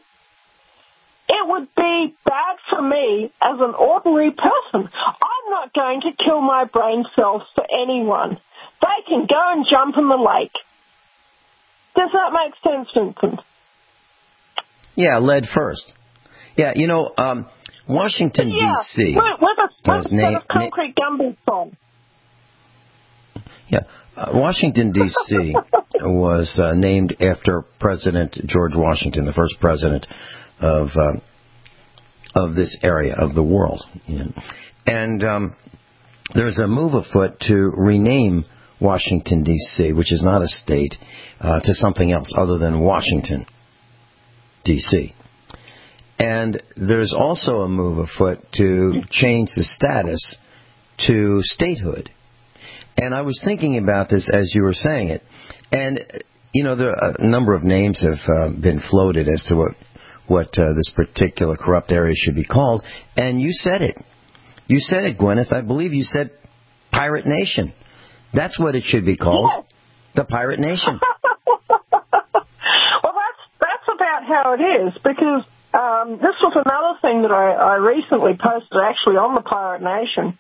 [1.35, 4.89] it would be bad for me as an ordinary person.
[4.89, 8.39] I'm not going to kill my brain cells for anyone.
[8.81, 10.55] They can go and jump in the lake.
[11.97, 13.41] Does that make sense, Vincent?
[14.97, 15.93] Yeah, lead first.
[16.57, 17.47] Yeah, you know, um,
[17.89, 19.15] Washington yeah, D.C.
[19.15, 20.43] A, was named.
[20.51, 21.77] concrete gumbo on.
[23.69, 23.81] Yeah,
[24.17, 25.55] uh, Washington D.C.
[26.01, 30.07] was uh, named after President George Washington, the first president
[30.61, 31.21] of uh,
[32.35, 33.83] of this area of the world.
[34.87, 35.57] And um,
[36.35, 38.45] there's a move afoot to rename
[38.81, 40.95] Washington D.C., which is not a state,
[41.41, 43.47] uh, to something else other than Washington
[44.65, 45.15] D.C.
[46.19, 50.39] And there's also a move afoot to change the status
[51.07, 52.11] to statehood.
[52.97, 55.23] And I was thinking about this as you were saying it.
[55.73, 56.01] And,
[56.53, 59.73] you know, there are a number of names have uh, been floated as to what,
[60.27, 62.83] what uh, this particular corrupt area should be called.
[63.17, 63.97] And you said it.
[64.67, 65.53] You said it, Gwyneth.
[65.53, 66.31] I believe you said
[66.91, 67.73] Pirate Nation.
[68.33, 69.51] That's what it should be called.
[69.53, 69.65] Yes.
[70.17, 71.01] The Pirate Nation.
[71.69, 75.45] well, that's that's about how it is because
[75.75, 80.39] um, this was another thing that I, I recently posted actually on the Pirate Nation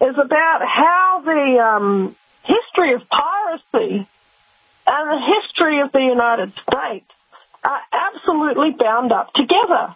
[0.00, 4.08] is about how the um, history of piracy
[4.86, 7.06] and the history of the United States
[7.64, 9.94] are absolutely bound up together.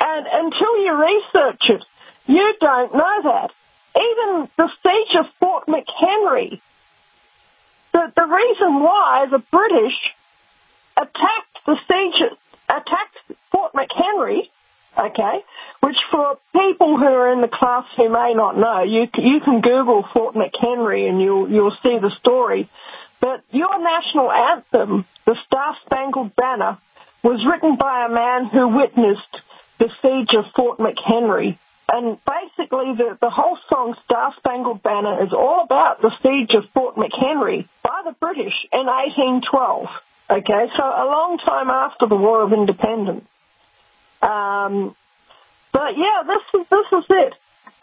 [0.00, 1.82] And until you research it,
[2.26, 3.50] you don't know that.
[3.96, 6.60] Even the siege of Fort McHenry,
[7.92, 9.94] the, the reason why the British
[10.96, 12.38] attacked the siege,
[12.68, 14.48] attacked Fort McHenry
[14.98, 15.44] okay?
[15.80, 19.60] Which for people who are in the class who may not know, you you can
[19.60, 22.68] Google Fort McHenry and you'll you'll see the story.
[23.20, 26.78] But your national anthem, the Star Spangled Banner,
[27.22, 29.40] was written by a man who witnessed
[29.78, 31.58] the siege of Fort McHenry.
[31.88, 36.68] And basically, the, the whole song Star Spangled Banner is all about the siege of
[36.70, 39.86] Fort McHenry by the British in 1812.
[40.28, 43.24] Okay, so a long time after the War of Independence.
[44.20, 44.96] Um,
[45.72, 47.34] but yeah, this is this is it.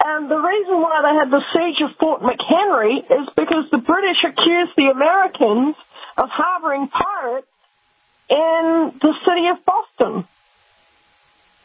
[0.03, 4.17] And the reason why they had the siege of Fort McHenry is because the British
[4.23, 5.75] accused the Americans
[6.17, 7.47] of harboring pirates
[8.29, 10.27] in the city of Boston,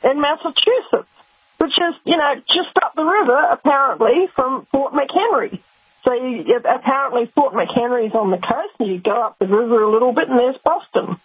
[0.04, 1.10] in Massachusetts,
[1.58, 5.58] which is, you know, just up the river, apparently, from Fort McHenry.
[6.04, 9.90] So you, apparently Fort McHenry's on the coast, and you go up the river a
[9.90, 11.18] little bit, and there's Boston.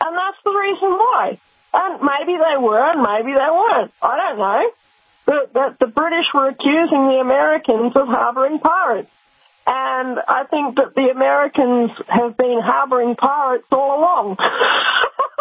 [0.00, 1.38] And that's the reason why.
[1.72, 3.92] And maybe they were, and maybe they weren't.
[4.02, 4.70] I don't know.
[5.32, 9.08] But, but the British were accusing the Americans of harboring pirates.
[9.66, 14.36] And I think that the Americans have been harboring pirates all along.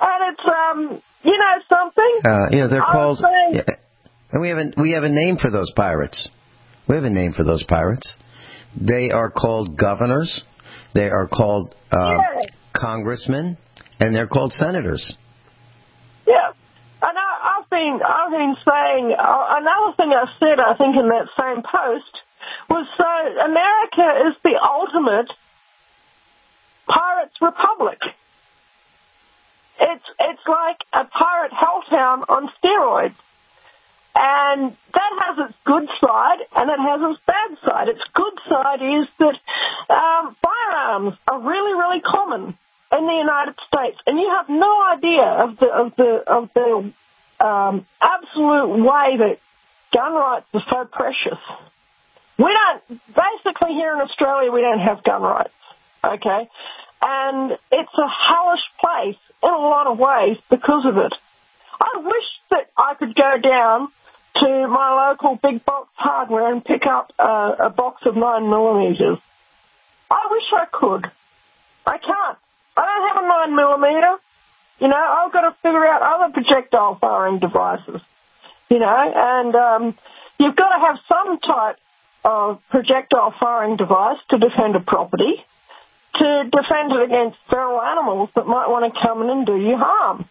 [0.00, 2.20] and it's, um, you know something?
[2.24, 3.18] Uh, you know, they're I called.
[3.18, 3.74] saying- yeah,
[4.32, 6.28] and we have a we have a name for those pirates.
[6.88, 8.16] We have a name for those pirates.
[8.80, 10.44] They are called governors.
[10.94, 12.18] They are called uh,
[12.74, 13.56] congressmen,
[13.98, 15.14] and they're called senators.
[16.26, 16.52] Yeah.
[17.70, 22.14] I've been, saying, uh, another thing I said, I think, in that same post
[22.70, 23.04] was so
[23.44, 25.30] America is the ultimate
[26.86, 27.98] pirates republic.
[29.80, 33.14] It's, it's like a pirate helltown on steroids.
[34.14, 37.88] And that has its good side and it has its bad side.
[37.88, 39.38] Its good side is that
[39.94, 42.58] um, firearms are really, really common
[42.90, 46.92] in the United States, and you have no idea of the of the of the
[47.40, 49.38] um, absolute way that
[49.92, 51.38] gun rights are so precious.
[52.38, 55.54] We don't basically here in Australia we don't have gun rights,
[56.04, 56.48] okay,
[57.02, 61.12] and it's a hellish place in a lot of ways because of it.
[61.80, 63.88] I wish that I could go down
[64.36, 69.18] to my local big box hardware and pick up a, a box of nine millimeters.
[70.10, 71.10] I wish I could.
[71.86, 72.38] I can't.
[72.76, 74.16] I don't have a nine millimeter.
[74.80, 78.00] You know, I've got to figure out other projectile firing devices.
[78.70, 79.98] You know, and um,
[80.38, 81.78] you've got to have some type
[82.24, 85.44] of projectile firing device to defend a property,
[86.16, 89.76] to defend it against feral animals that might want to come in and do you
[89.76, 90.28] harm.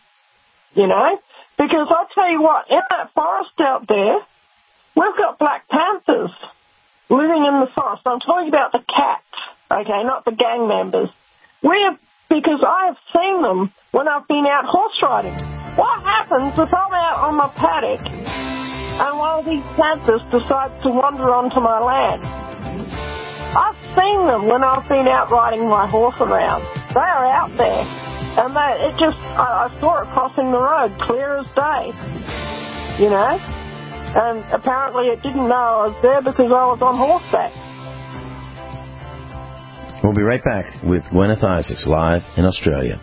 [0.76, 1.20] You know,
[1.58, 4.20] because I'll tell you what, in that forest out there,
[4.96, 6.32] we've got black panthers
[7.10, 8.04] living in the forest.
[8.06, 9.24] I'm talking about the cats,
[9.72, 11.10] okay, not the gang members.
[11.64, 11.98] We have,
[12.30, 15.38] because I have seen them when I've been out horse riding.
[15.76, 20.90] What happens if I'm out on my paddock and one of these panthers decides to
[20.90, 22.22] wander onto my land?
[23.58, 26.62] I've seen them when I've been out riding my horse around.
[26.94, 27.86] They are out there.
[28.38, 31.84] And they, it just, I, I saw it crossing the road, clear as day.
[33.02, 33.34] You know?
[34.18, 37.67] And apparently it didn't know I was there because I was on horseback.
[40.08, 43.02] We'll be right back with Gwyneth Isaacs live in Australia.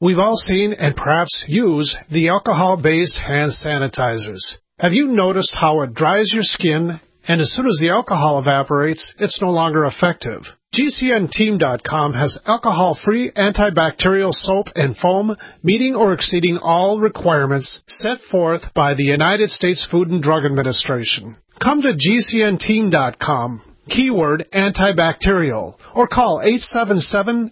[0.00, 4.56] We've all seen and perhaps use the alcohol-based hand sanitizers.
[4.80, 9.12] Have you noticed how it dries your skin and as soon as the alcohol evaporates,
[9.20, 10.42] it's no longer effective?
[10.74, 18.94] GCNteam.com has alcohol-free antibacterial soap and foam meeting or exceeding all requirements set forth by
[18.94, 21.36] the United States Food and Drug Administration.
[21.62, 26.40] Come to GCNteam.com, keyword antibacterial, or call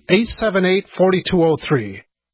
[0.08, 2.02] 877-878-4203.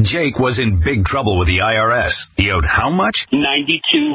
[0.00, 2.12] Jake was in big trouble with the IRS.
[2.36, 3.26] He owed how much?
[3.30, 4.14] Ninety-two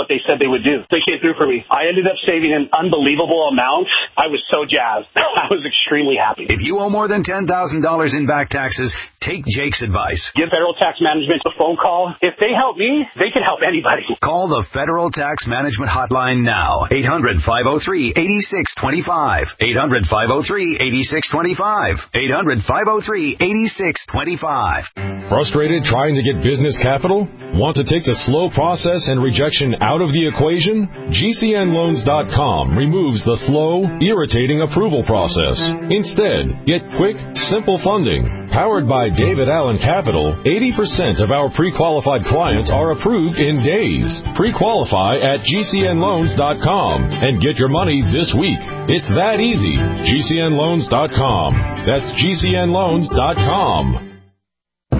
[0.01, 0.81] what they said they would do.
[0.89, 1.61] They came through for me.
[1.69, 3.85] I ended up saving an unbelievable amount.
[4.17, 5.05] I was so jazzed.
[5.15, 6.49] I was extremely happy.
[6.49, 7.45] If you owe more than $10,000
[8.17, 8.89] in back taxes,
[9.21, 10.17] Take Jake's advice.
[10.33, 12.09] Give Federal Tax Management a phone call.
[12.25, 14.01] If they help me, they can help anybody.
[14.17, 16.89] Call the Federal Tax Management Hotline now.
[16.89, 19.61] 800 503 8625.
[19.61, 20.73] 800 503
[21.21, 22.01] 8625.
[22.17, 25.29] 800 503 8625.
[25.29, 27.29] Frustrated trying to get business capital?
[27.53, 30.89] Want to take the slow process and rejection out of the equation?
[31.13, 35.61] GCNLoans.com removes the slow, irritating approval process.
[35.93, 37.21] Instead, get quick,
[37.53, 38.49] simple funding.
[38.49, 44.21] Powered by David Allen Capital, 80% of our pre-qualified clients are approved in days.
[44.35, 48.59] Pre-qualify at GCNLoans.com and get your money this week.
[48.91, 49.77] It's that easy.
[49.79, 51.49] GCNLoans.com.
[51.87, 54.10] That's GCNLoans.com.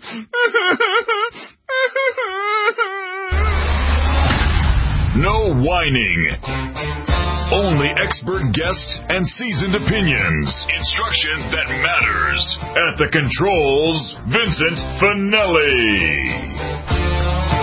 [5.20, 6.28] No whining.
[7.52, 10.48] Only expert guests and seasoned opinions.
[10.78, 12.58] Instruction that matters.
[12.62, 16.30] At the controls, Vincent Finelli.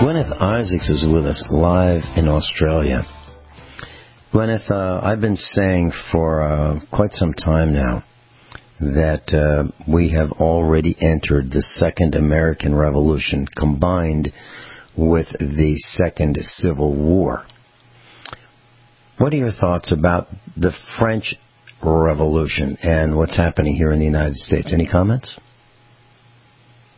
[0.03, 3.07] Gwyneth Isaacs is with us live in Australia.
[4.33, 8.03] Gwyneth, uh, I've been saying for uh, quite some time now
[8.79, 14.31] that uh, we have already entered the Second American Revolution combined
[14.95, 17.45] with the Second Civil War.
[19.17, 21.35] What are your thoughts about the French
[21.81, 24.71] Revolution and what's happening here in the United States?
[24.73, 25.39] Any comments?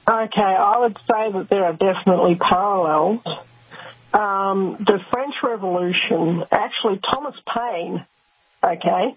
[0.07, 3.21] Okay, I would say that there are definitely parallels.
[4.11, 8.05] Um, the French Revolution, actually, Thomas Paine,
[8.63, 9.15] okay,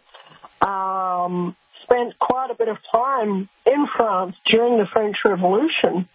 [0.61, 1.57] um,
[1.93, 6.09] spent quite a bit of time in France during the French Revolution,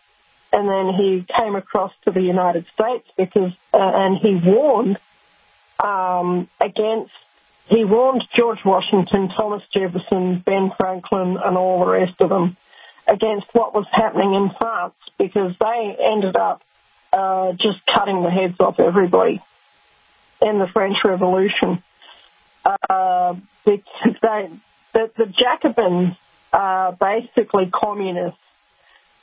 [0.52, 4.98] and then he came across to the United States because, uh, and he warned
[5.80, 7.12] um, against.
[7.70, 12.56] He warned George Washington, Thomas Jefferson, Ben Franklin, and all the rest of them
[13.06, 16.62] against what was happening in France because they ended up
[17.12, 19.42] uh, just cutting the heads off everybody
[20.42, 21.84] in the French Revolution.
[22.90, 23.84] Uh, they,
[24.98, 26.16] the, the Jacobins
[26.52, 28.40] are basically communists,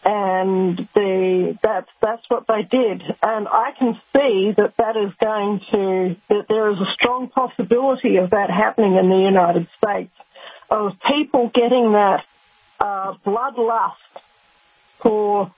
[0.05, 3.03] and the that's that's what they did.
[3.23, 8.19] And I can see that that is going to that there is a strong possibility
[8.19, 10.13] of that happening in the United States
[10.71, 12.25] of people getting that
[12.79, 13.95] uh, bloodlust
[15.01, 15.53] for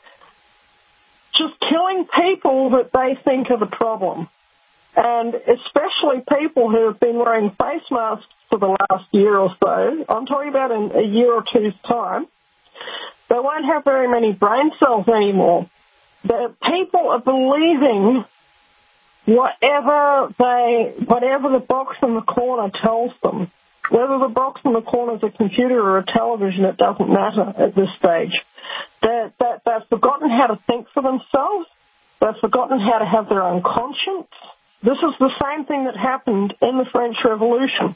[1.36, 4.28] just killing people that they think are the problem.
[4.96, 10.04] And especially people who have been wearing face masks for the last year or so,
[10.08, 12.26] I'm talking about in a year or two's time,
[13.28, 15.68] they won't have very many brain cells anymore.
[16.24, 18.24] The people are believing
[19.26, 23.50] whatever they, whatever the box in the corner tells them.
[23.90, 27.54] Whether the box in the corner is a computer or a television, it doesn't matter
[27.56, 28.34] at this stage.
[29.02, 31.66] They're, they're, they've forgotten how to think for themselves.
[32.20, 34.32] They've forgotten how to have their own conscience.
[34.82, 37.94] This is the same thing that happened in the French Revolution.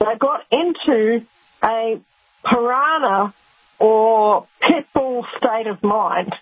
[0.00, 1.26] They got into
[1.62, 2.00] a
[2.44, 3.34] piranha
[3.78, 6.32] or pit bull state of mind.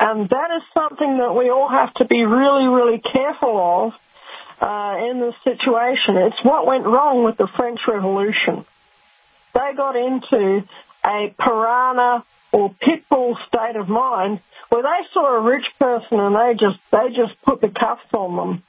[0.00, 3.92] And that is something that we all have to be really, really careful of
[4.60, 6.16] uh, in this situation.
[6.16, 8.64] It's what went wrong with the French Revolution.
[9.54, 10.64] They got into
[11.04, 14.40] a piranha or pit bull state of mind
[14.70, 18.36] where they saw a rich person and they just they just put the cuffs on
[18.36, 18.62] them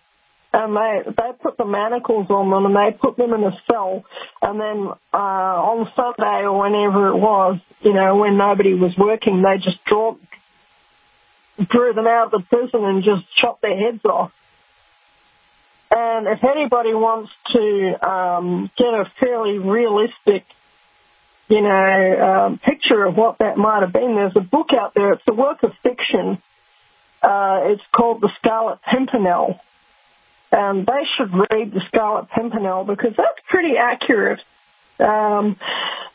[0.54, 4.04] and they they put the manacles on them and they put them in a cell
[4.42, 9.42] and then uh on Sunday or whenever it was, you know, when nobody was working,
[9.42, 10.16] they just draw,
[11.70, 14.32] drew them out of the prison and just chopped their heads off.
[15.94, 20.46] And if anybody wants to um, get a fairly realistic,
[21.50, 25.14] you know, um, picture of what that might have been, there's a book out there.
[25.14, 26.42] It's a work of fiction.
[27.22, 29.60] Uh, it's called The Scarlet Pimpernel.
[30.52, 34.40] And they should read The Scarlet Pimpernel because that's pretty accurate.
[35.00, 35.58] Um,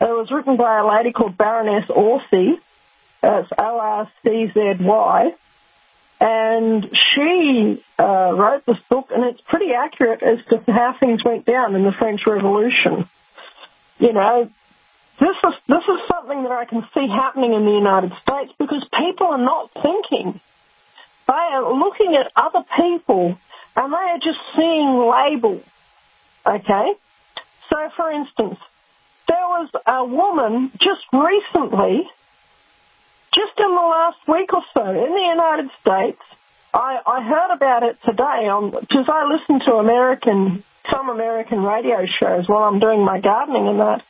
[0.00, 2.58] it was written by a lady called Baroness Orczy.
[3.22, 5.34] That's O-R-C-Z-Y
[6.20, 11.44] and she uh, wrote this book, and it's pretty accurate as to how things went
[11.44, 13.08] down in the French Revolution.
[13.98, 14.50] You know,
[15.20, 18.86] this is this is something that I can see happening in the United States because
[18.98, 20.40] people are not thinking.
[21.26, 23.38] They are looking at other people,
[23.74, 25.64] and they are just seeing labels.
[26.46, 26.92] Okay,
[27.70, 28.58] so for instance,
[29.26, 32.08] there was a woman just recently
[33.36, 36.22] just in the last week or so in the United States,
[36.72, 38.48] I, I heard about it today
[38.80, 43.80] because I listen to American some American radio shows while I'm doing my gardening and
[43.80, 44.02] that.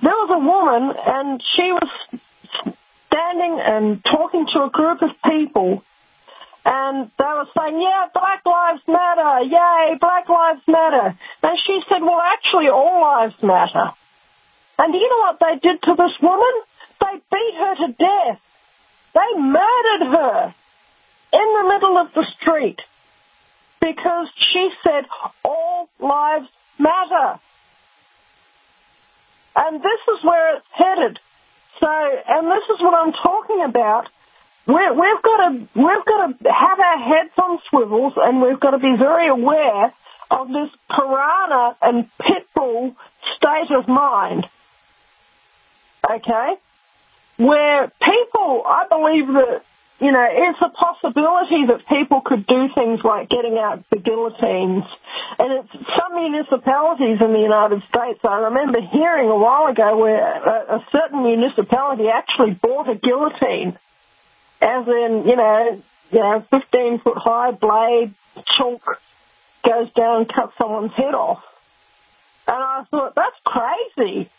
[0.00, 1.90] There was a woman and she was
[3.08, 5.82] standing and talking to a group of people
[6.64, 11.18] and they were saying, yeah, Black Lives Matter, yay, Black Lives Matter.
[11.42, 13.92] And she said, well, actually, all lives matter.
[14.78, 16.54] And you know what they did to this woman?
[17.00, 18.40] They beat her to death.
[19.14, 20.54] They murdered her
[21.32, 22.80] in the middle of the street
[23.80, 25.04] because she said
[25.44, 26.48] all lives
[26.78, 27.40] matter.
[29.56, 31.18] And this is where it's headed.
[31.80, 34.08] So, and this is what I'm talking about.
[34.66, 38.70] We're, we've got to we've got to have our heads on swivels, and we've got
[38.70, 39.92] to be very aware
[40.30, 42.94] of this piranha and pit bull
[43.36, 44.46] state of mind.
[46.08, 46.54] Okay,
[47.36, 49.62] where people, I believe that,
[50.00, 54.84] you know, it's a possibility that people could do things like getting out the guillotines.
[55.38, 60.20] And it's some municipalities in the United States, I remember hearing a while ago where
[60.20, 63.78] a, a certain municipality actually bought a guillotine,
[64.62, 68.14] as in, you know, you know, 15 foot high blade,
[68.56, 68.82] chunk,
[69.64, 71.42] goes down and cuts someone's head off.
[72.46, 74.30] And I thought, that's crazy.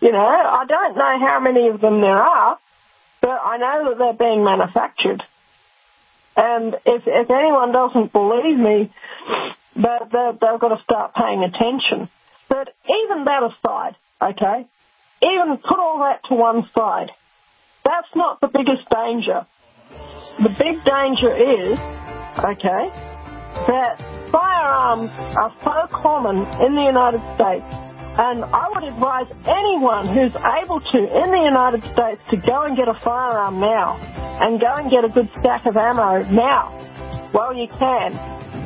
[0.00, 2.58] You know, I don't know how many of them there are,
[3.20, 5.22] but I know that they're being manufactured.
[6.36, 8.90] And if if anyone doesn't believe me,
[9.76, 12.08] that they've got to start paying attention.
[12.48, 14.66] But even that aside, okay,
[15.22, 17.10] even put all that to one side,
[17.90, 19.42] that's not the biggest danger.
[20.38, 21.74] The big danger is,
[22.38, 22.82] okay,
[23.66, 23.98] that
[24.30, 27.66] firearms are so common in the United States
[28.10, 32.76] and I would advise anyone who's able to in the United States to go and
[32.76, 33.96] get a firearm now
[34.42, 36.74] and go and get a good stack of ammo now
[37.32, 38.12] while you can,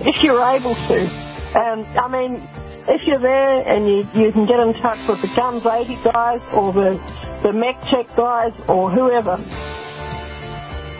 [0.09, 0.97] if you're able to.
[0.97, 2.41] And I mean,
[2.89, 6.41] if you're there and you, you can get in touch with the Guns 80 guys
[6.53, 6.97] or the,
[7.45, 9.37] the Mech Check guys or whoever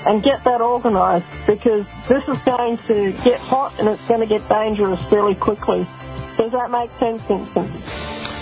[0.05, 4.29] and get that organised because this is going to get hot and it's going to
[4.29, 5.89] get dangerous fairly quickly.
[6.37, 7.73] Does that make sense, Vincent?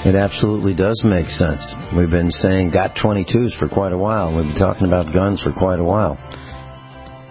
[0.02, 1.62] It absolutely does make sense.
[1.94, 4.34] We've been saying got 22s for quite a while.
[4.34, 6.18] We've been talking about guns for quite a while.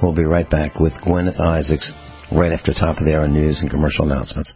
[0.01, 1.91] We'll be right back with Gwyneth Isaacs
[2.31, 4.55] right after top of the hour news and commercial announcements.